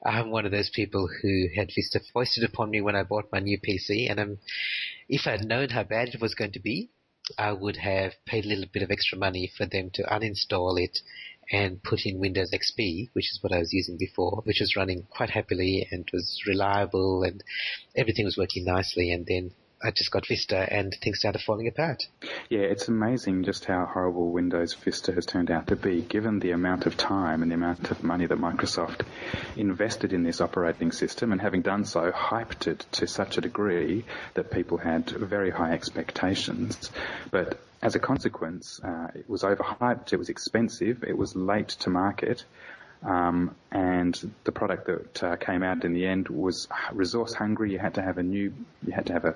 I'm 0.06 0.30
one 0.30 0.46
of 0.46 0.52
those 0.52 0.70
people 0.70 1.10
who 1.22 1.48
had 1.56 1.72
Vista 1.74 2.00
foisted 2.14 2.44
upon 2.44 2.70
me 2.70 2.80
when 2.80 2.96
I 2.96 3.02
bought 3.02 3.32
my 3.32 3.40
new 3.40 3.58
PC, 3.60 4.08
and 4.08 4.20
um, 4.20 4.38
if 5.10 5.26
I'd 5.26 5.46
known 5.46 5.70
how 5.70 5.84
bad 5.84 6.10
it 6.10 6.22
was 6.22 6.36
going 6.36 6.52
to 6.52 6.60
be, 6.60 6.92
I 7.40 7.54
would 7.54 7.78
have 7.78 8.14
paid 8.28 8.46
a 8.46 8.50
little 8.50 8.70
bit 8.72 8.84
of 8.84 8.92
extra 8.92 9.18
money 9.18 9.50
for 9.58 9.66
them 9.66 9.90
to 9.96 10.04
uninstall 10.04 10.80
it 10.80 11.00
and 11.52 11.82
put 11.82 12.06
in 12.06 12.20
Windows 12.20 12.52
XP, 12.54 13.10
which 13.14 13.32
is 13.32 13.40
what 13.42 13.54
I 13.54 13.60
was 13.60 13.74
using 13.74 13.98
before, 13.98 14.42
which 14.44 14.60
was 14.60 14.76
running 14.76 15.08
quite 15.10 15.30
happily 15.30 15.88
and 15.92 16.08
was 16.14 16.42
reliable 16.48 17.24
and 17.24 17.44
everything 17.96 18.26
was 18.26 18.38
working 18.38 18.66
nicely. 18.66 19.12
And 19.12 19.26
then 19.26 19.52
I 19.84 19.92
just 19.92 20.12
got 20.12 20.26
Vista 20.26 20.58
and 20.58 20.96
things 21.04 21.20
started 21.20 21.42
falling 21.42 21.68
apart. 21.68 22.08
Yeah, 22.50 22.62
it's 22.62 22.88
amazing 22.88 23.44
just 23.44 23.66
how 23.66 23.86
horrible 23.86 24.32
Windows 24.32 24.74
Vista 24.74 25.12
has 25.12 25.26
turned 25.26 25.52
out 25.52 25.68
to 25.68 25.76
be, 25.76 26.02
given 26.02 26.40
the 26.40 26.52
amount 26.52 26.86
of 26.86 26.96
time 26.96 27.42
and 27.42 27.52
the 27.52 27.56
amount 27.56 27.92
of 27.92 28.02
money 28.02 28.26
that 28.26 28.38
Microsoft 28.38 29.02
invested 29.58 30.14
in 30.14 30.24
this 30.24 30.40
operating 30.40 30.94
system, 30.94 31.34
and 31.34 31.42
having 31.42 31.62
done 31.62 31.84
so, 31.84 32.12
hyped 32.12 32.68
it 32.68 32.86
to 32.94 33.08
such 33.08 33.38
a 33.38 33.42
degree 33.42 34.06
that 34.36 34.52
people 34.52 34.78
had 34.78 35.10
very 35.10 35.52
high 35.52 35.74
expectations. 35.74 36.90
But 37.30 37.60
as 37.82 37.96
a 37.96 38.00
consequence, 38.00 38.80
uh, 38.82 39.08
it 39.14 39.30
was 39.30 39.44
overhyped, 39.44 40.14
it 40.14 40.18
was 40.18 40.30
expensive, 40.30 41.04
it 41.04 41.18
was 41.18 41.36
late 41.36 41.68
to 41.68 41.90
market, 41.90 42.46
um, 43.04 43.56
and 43.72 44.32
the 44.44 44.52
product 44.52 44.88
that 44.88 45.24
uh, 45.24 45.36
came 45.36 45.64
out 45.64 45.84
in 45.84 45.94
the 45.94 46.06
end 46.06 46.30
was 46.30 46.68
resource 46.92 47.34
hungry. 47.34 47.72
You 47.72 47.80
had 47.80 47.96
to 47.96 48.02
have 48.02 48.18
a 48.18 48.24
new, 48.24 48.54
you 48.86 48.94
had 48.94 49.08
to 49.08 49.14
have 49.14 49.26
a 49.26 49.36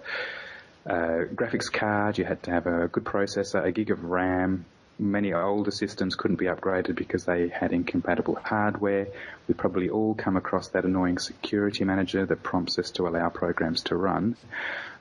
uh, 0.86 1.26
graphics 1.36 1.72
card, 1.72 2.18
you 2.18 2.24
had 2.24 2.42
to 2.44 2.52
have 2.52 2.66
a 2.66 2.88
good 2.88 3.04
processor, 3.04 3.64
a 3.64 3.72
gig 3.72 3.92
of 3.92 4.04
RAM. 4.06 4.66
Many 5.00 5.34
older 5.34 5.70
systems 5.70 6.16
couldn't 6.16 6.38
be 6.38 6.46
upgraded 6.46 6.96
because 6.96 7.26
they 7.26 7.50
had 7.50 7.72
incompatible 7.72 8.36
hardware. 8.36 9.08
We 9.48 9.54
probably 9.54 9.90
all 9.90 10.16
come 10.16 10.38
across 10.38 10.70
that 10.70 10.86
annoying 10.86 11.20
security 11.20 11.84
manager 11.84 12.26
that 12.26 12.42
prompts 12.42 12.80
us 12.80 12.90
to 12.92 13.08
allow 13.08 13.30
programs 13.30 13.84
to 13.84 13.96
run. 13.96 14.38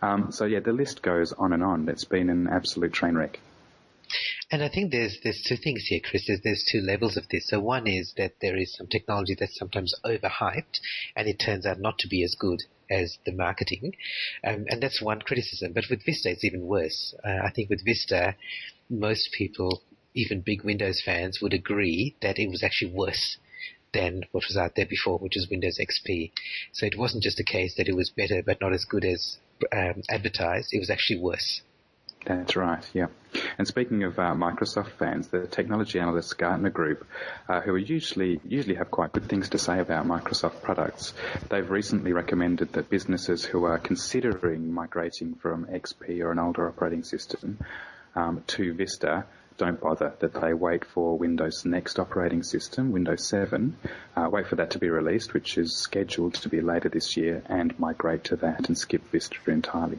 Um, 0.02 0.32
so 0.32 0.44
yeah, 0.44 0.60
the 0.60 0.72
list 0.72 1.00
goes 1.00 1.32
on 1.32 1.52
and 1.54 1.62
on. 1.62 1.88
It's 1.88 2.04
been 2.04 2.28
an 2.28 2.46
absolute 2.48 2.92
train 2.92 3.14
wreck. 3.14 3.40
And 4.50 4.62
I 4.62 4.68
think 4.68 4.92
there's 4.92 5.18
there's 5.22 5.42
two 5.42 5.56
things 5.56 5.86
here, 5.86 6.00
Chris. 6.02 6.26
There's, 6.26 6.40
there's 6.42 6.64
two 6.70 6.80
levels 6.80 7.16
of 7.16 7.28
this. 7.28 7.48
So 7.48 7.60
one 7.60 7.86
is 7.86 8.14
that 8.16 8.34
there 8.40 8.56
is 8.56 8.74
some 8.76 8.86
technology 8.86 9.34
that's 9.38 9.58
sometimes 9.58 9.94
overhyped, 10.04 10.80
and 11.16 11.28
it 11.28 11.38
turns 11.38 11.66
out 11.66 11.80
not 11.80 11.98
to 11.98 12.08
be 12.08 12.22
as 12.22 12.34
good 12.34 12.62
as 12.90 13.18
the 13.26 13.32
marketing, 13.32 13.96
um, 14.46 14.66
and 14.68 14.80
that's 14.80 15.02
one 15.02 15.20
criticism. 15.20 15.72
But 15.72 15.84
with 15.90 16.04
Vista, 16.04 16.30
it's 16.30 16.44
even 16.44 16.66
worse. 16.66 17.14
Uh, 17.24 17.38
I 17.44 17.50
think 17.50 17.68
with 17.68 17.84
Vista, 17.84 18.36
most 18.88 19.30
people, 19.32 19.82
even 20.14 20.40
big 20.40 20.62
Windows 20.62 21.02
fans, 21.04 21.40
would 21.42 21.52
agree 21.52 22.14
that 22.22 22.38
it 22.38 22.48
was 22.48 22.62
actually 22.62 22.92
worse 22.92 23.38
than 23.92 24.22
what 24.32 24.44
was 24.46 24.56
out 24.56 24.72
there 24.76 24.86
before, 24.86 25.18
which 25.18 25.36
was 25.36 25.48
Windows 25.50 25.78
XP. 25.80 26.30
So 26.72 26.86
it 26.86 26.98
wasn't 26.98 27.22
just 27.22 27.40
a 27.40 27.44
case 27.44 27.74
that 27.76 27.88
it 27.88 27.96
was 27.96 28.10
better 28.10 28.42
but 28.44 28.60
not 28.60 28.72
as 28.72 28.84
good 28.84 29.04
as 29.04 29.38
um, 29.72 30.02
advertised. 30.10 30.68
It 30.72 30.78
was 30.78 30.90
actually 30.90 31.18
worse. 31.18 31.62
That's 32.26 32.56
right, 32.56 32.84
yeah. 32.92 33.06
And 33.56 33.68
speaking 33.68 34.02
of 34.02 34.18
uh, 34.18 34.34
Microsoft 34.34 34.90
fans, 34.98 35.28
the 35.28 35.46
technology 35.46 36.00
analyst 36.00 36.36
Gartner 36.36 36.70
Group, 36.70 37.06
uh, 37.48 37.60
who 37.60 37.76
usually 37.76 38.40
usually 38.44 38.74
have 38.74 38.90
quite 38.90 39.12
good 39.12 39.28
things 39.28 39.50
to 39.50 39.58
say 39.58 39.78
about 39.78 40.06
Microsoft 40.06 40.60
products, 40.62 41.14
they've 41.50 41.70
recently 41.70 42.12
recommended 42.12 42.72
that 42.72 42.90
businesses 42.90 43.44
who 43.44 43.64
are 43.64 43.78
considering 43.78 44.72
migrating 44.72 45.36
from 45.36 45.66
XP 45.66 46.20
or 46.20 46.32
an 46.32 46.40
older 46.40 46.68
operating 46.68 47.04
system 47.04 47.58
um, 48.16 48.42
to 48.48 48.74
Vista 48.74 49.24
don't 49.56 49.80
bother, 49.80 50.12
that 50.18 50.34
they 50.34 50.52
wait 50.52 50.84
for 50.84 51.16
Windows' 51.16 51.64
next 51.64 51.98
operating 52.00 52.42
system, 52.42 52.90
Windows 52.92 53.26
7, 53.26 53.76
uh, 54.16 54.28
wait 54.30 54.46
for 54.48 54.56
that 54.56 54.70
to 54.72 54.78
be 54.78 54.90
released, 54.90 55.32
which 55.32 55.56
is 55.56 55.76
scheduled 55.76 56.34
to 56.34 56.48
be 56.48 56.60
later 56.60 56.88
this 56.88 57.16
year, 57.16 57.42
and 57.46 57.78
migrate 57.78 58.24
to 58.24 58.36
that 58.36 58.66
and 58.68 58.76
skip 58.76 59.02
Vista 59.10 59.36
entirely. 59.46 59.98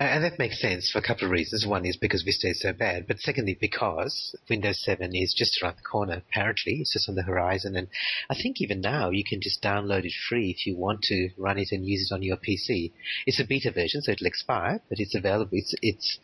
And 0.00 0.24
that 0.24 0.38
makes 0.38 0.60
sense 0.60 0.90
for 0.90 0.98
a 0.98 1.02
couple 1.02 1.26
of 1.26 1.30
reasons. 1.30 1.64
One 1.64 1.86
is 1.86 1.96
because 1.96 2.22
Vista 2.22 2.48
is 2.48 2.60
so 2.60 2.72
bad, 2.72 3.06
but 3.06 3.20
secondly 3.20 3.56
because 3.60 4.34
Windows 4.48 4.82
7 4.82 5.14
is 5.14 5.32
just 5.32 5.62
around 5.62 5.76
the 5.76 5.82
corner, 5.82 6.14
apparently. 6.14 6.80
It's 6.80 6.92
just 6.92 7.08
on 7.08 7.14
the 7.14 7.22
horizon. 7.22 7.76
And 7.76 7.88
I 8.28 8.34
think 8.34 8.60
even 8.60 8.80
now 8.80 9.10
you 9.10 9.22
can 9.22 9.40
just 9.40 9.62
download 9.62 10.04
it 10.04 10.12
free 10.28 10.50
if 10.50 10.66
you 10.66 10.76
want 10.76 11.02
to 11.02 11.30
run 11.36 11.58
it 11.58 11.68
and 11.70 11.86
use 11.86 12.10
it 12.10 12.14
on 12.14 12.22
your 12.22 12.36
PC. 12.36 12.92
It's 13.26 13.38
a 13.38 13.44
beta 13.44 13.70
version, 13.70 14.02
so 14.02 14.10
it'll 14.10 14.26
expire, 14.26 14.80
but 14.88 14.98
it's 14.98 15.14
available. 15.14 15.52
It's, 15.52 15.74
it's 15.82 16.18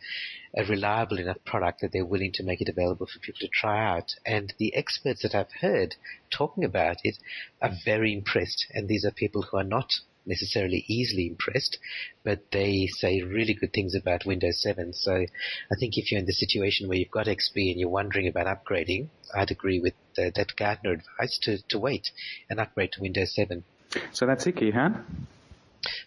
a 0.55 0.65
reliable 0.65 1.19
enough 1.19 1.43
product 1.45 1.81
that 1.81 1.91
they're 1.93 2.05
willing 2.05 2.31
to 2.33 2.43
make 2.43 2.59
it 2.59 2.69
available 2.69 3.05
for 3.05 3.19
people 3.19 3.39
to 3.39 3.47
try 3.47 3.95
out. 3.95 4.11
And 4.25 4.53
the 4.57 4.75
experts 4.75 5.21
that 5.21 5.35
I've 5.35 5.61
heard 5.61 5.95
talking 6.31 6.65
about 6.65 6.97
it 7.03 7.17
are 7.61 7.71
very 7.85 8.13
impressed. 8.13 8.65
And 8.73 8.87
these 8.87 9.05
are 9.05 9.11
people 9.11 9.43
who 9.43 9.57
are 9.57 9.63
not 9.63 9.93
necessarily 10.27 10.85
easily 10.87 11.27
impressed, 11.27 11.77
but 12.23 12.51
they 12.51 12.87
say 12.87 13.21
really 13.21 13.53
good 13.53 13.73
things 13.73 13.95
about 13.95 14.25
Windows 14.25 14.61
7. 14.61 14.93
So 14.93 15.13
I 15.13 15.75
think 15.79 15.97
if 15.97 16.11
you're 16.11 16.19
in 16.19 16.25
the 16.25 16.33
situation 16.33 16.87
where 16.87 16.97
you've 16.97 17.11
got 17.11 17.27
XP 17.27 17.71
and 17.71 17.79
you're 17.79 17.89
wondering 17.89 18.27
about 18.27 18.45
upgrading, 18.45 19.07
I'd 19.35 19.51
agree 19.51 19.79
with 19.79 19.93
uh, 20.17 20.31
that 20.35 20.55
Gartner 20.55 20.91
advice 20.91 21.39
to, 21.43 21.57
to 21.69 21.79
wait 21.79 22.11
and 22.49 22.59
upgrade 22.59 22.91
to 22.93 23.01
Windows 23.01 23.33
7. 23.35 23.63
So 24.11 24.25
that's 24.25 24.45
it, 24.45 24.55
Gihan. 24.55 25.03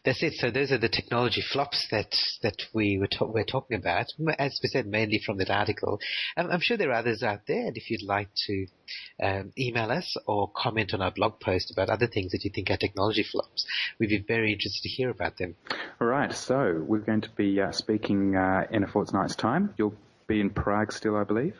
That's 0.05 0.23
it. 0.23 0.35
So 0.35 0.51
those 0.51 0.73
are 0.73 0.79
the 0.79 0.89
technology 0.89 1.43
flops 1.43 1.89
that 1.91 2.15
that 2.43 2.57
we 2.73 2.99
were, 2.99 3.09
we're 3.27 3.45
talking 3.45 3.77
about, 3.77 4.07
as 4.39 4.59
we 4.63 4.69
said, 4.69 4.87
mainly 4.87 5.21
from 5.25 5.39
that 5.39 5.51
article. 5.51 6.01
Um, 6.37 6.49
I'm 6.51 6.61
sure 6.61 6.77
there 6.77 6.91
are 6.91 6.95
others 6.95 7.23
out 7.23 7.41
there, 7.47 7.67
and 7.67 7.77
if 7.77 7.91
you'd 7.91 8.03
like 8.03 8.29
to 8.47 8.67
um, 9.23 9.53
email 9.59 9.91
us 9.91 10.17
or 10.27 10.51
comment 10.55 10.95
on 10.95 11.03
our 11.03 11.11
blog 11.11 11.41
post 11.41 11.71
about 11.71 11.91
other 11.91 12.07
things 12.07 12.33
that 12.33 12.45
you 12.45 12.51
think 12.55 12.71
are 12.71 12.77
technology 12.77 13.23
flops, 13.23 13.67
we'd 13.99 14.09
be 14.09 14.25
very 14.27 14.53
interested 14.53 14.83
to 14.83 14.89
hear 14.89 15.11
about 15.11 15.37
them. 15.39 15.57
All 16.01 16.07
right. 16.07 16.33
So 16.33 16.83
we're 16.87 16.99
going 16.99 17.23
to 17.23 17.31
be 17.31 17.61
uh, 17.61 17.73
speaking 17.73 18.37
uh, 18.37 18.67
in 18.71 18.85
a 18.85 18.89
fortnight's 18.89 19.37
time. 19.37 19.75
You'll 19.77 19.95
be 20.27 20.41
in 20.41 20.51
Prague 20.51 20.93
still, 20.93 21.17
I 21.17 21.25
believe. 21.25 21.57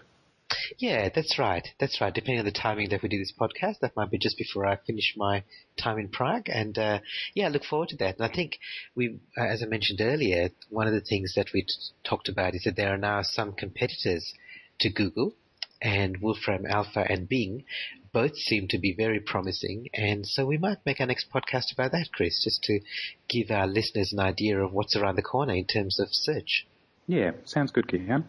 Yeah, 0.79 1.09
that's 1.15 1.39
right. 1.39 1.67
That's 1.79 2.01
right. 2.01 2.15
Depending 2.15 2.41
on 2.41 2.45
the 2.45 2.53
timing 2.53 2.89
that 2.91 3.03
we 3.03 3.09
do 3.09 3.19
this 3.19 3.33
podcast, 3.39 3.81
that 3.81 3.97
might 3.97 4.11
be 4.11 4.19
just 4.19 4.39
before 4.39 4.67
I 4.67 4.77
finish 4.77 5.15
my 5.17 5.45
time 5.77 5.99
in 5.99 6.09
Prague. 6.09 6.49
And 6.49 6.77
uh, 6.79 7.01
yeah, 7.35 7.47
I 7.47 7.51
look 7.51 7.65
forward 7.65 7.91
to 7.91 7.97
that. 7.99 8.19
And 8.19 8.31
I 8.31 8.35
think 8.35 8.59
we, 8.95 9.19
uh, 9.39 9.45
as 9.45 9.63
I 9.63 9.67
mentioned 9.67 10.01
earlier, 10.01 10.51
one 10.69 10.87
of 10.87 10.93
the 10.93 11.01
things 11.01 11.35
that 11.37 11.49
we 11.53 11.63
t- 11.63 11.69
talked 12.05 12.29
about 12.29 12.55
is 12.55 12.65
that 12.65 12.77
there 12.77 12.93
are 12.93 12.99
now 12.99 13.23
some 13.23 13.53
competitors 13.53 14.35
to 14.81 14.91
Google, 14.91 15.35
and 15.83 16.19
Wolfram 16.19 16.67
Alpha 16.67 17.07
and 17.09 17.29
Bing 17.29 17.65
both 18.13 18.37
seem 18.37 18.69
to 18.69 18.79
be 18.79 18.93
very 18.93 19.21
promising. 19.21 19.89
And 19.95 20.27
so 20.27 20.45
we 20.45 20.59
might 20.59 20.85
make 20.85 21.01
our 21.01 21.07
next 21.07 21.31
podcast 21.33 21.73
about 21.73 21.93
that, 21.93 22.09
Chris, 22.13 22.43
just 22.45 22.63
to 22.65 22.81
give 23.29 23.51
our 23.51 23.67
listeners 23.67 24.13
an 24.13 24.21
idea 24.21 24.59
of 24.59 24.73
what's 24.73 24.97
around 24.97 25.17
the 25.17 25.23
corner 25.23 25.55
in 25.55 25.67
terms 25.67 26.01
of 26.01 26.09
search. 26.11 26.67
Yeah, 27.07 27.33
sounds 27.45 27.71
good, 27.71 27.87
Gihan. 27.89 28.25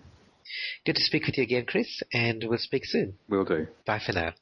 Good 0.86 0.96
to 0.96 1.02
speak 1.02 1.26
with 1.26 1.38
you 1.38 1.44
again, 1.44 1.66
Chris, 1.66 2.02
and 2.14 2.44
we'll 2.48 2.58
speak 2.58 2.86
soon. 2.86 3.16
We 3.28 3.38
will 3.38 3.46
do. 3.46 3.68
Bye 3.86 4.00
for 4.00 4.14
now. 4.14 4.34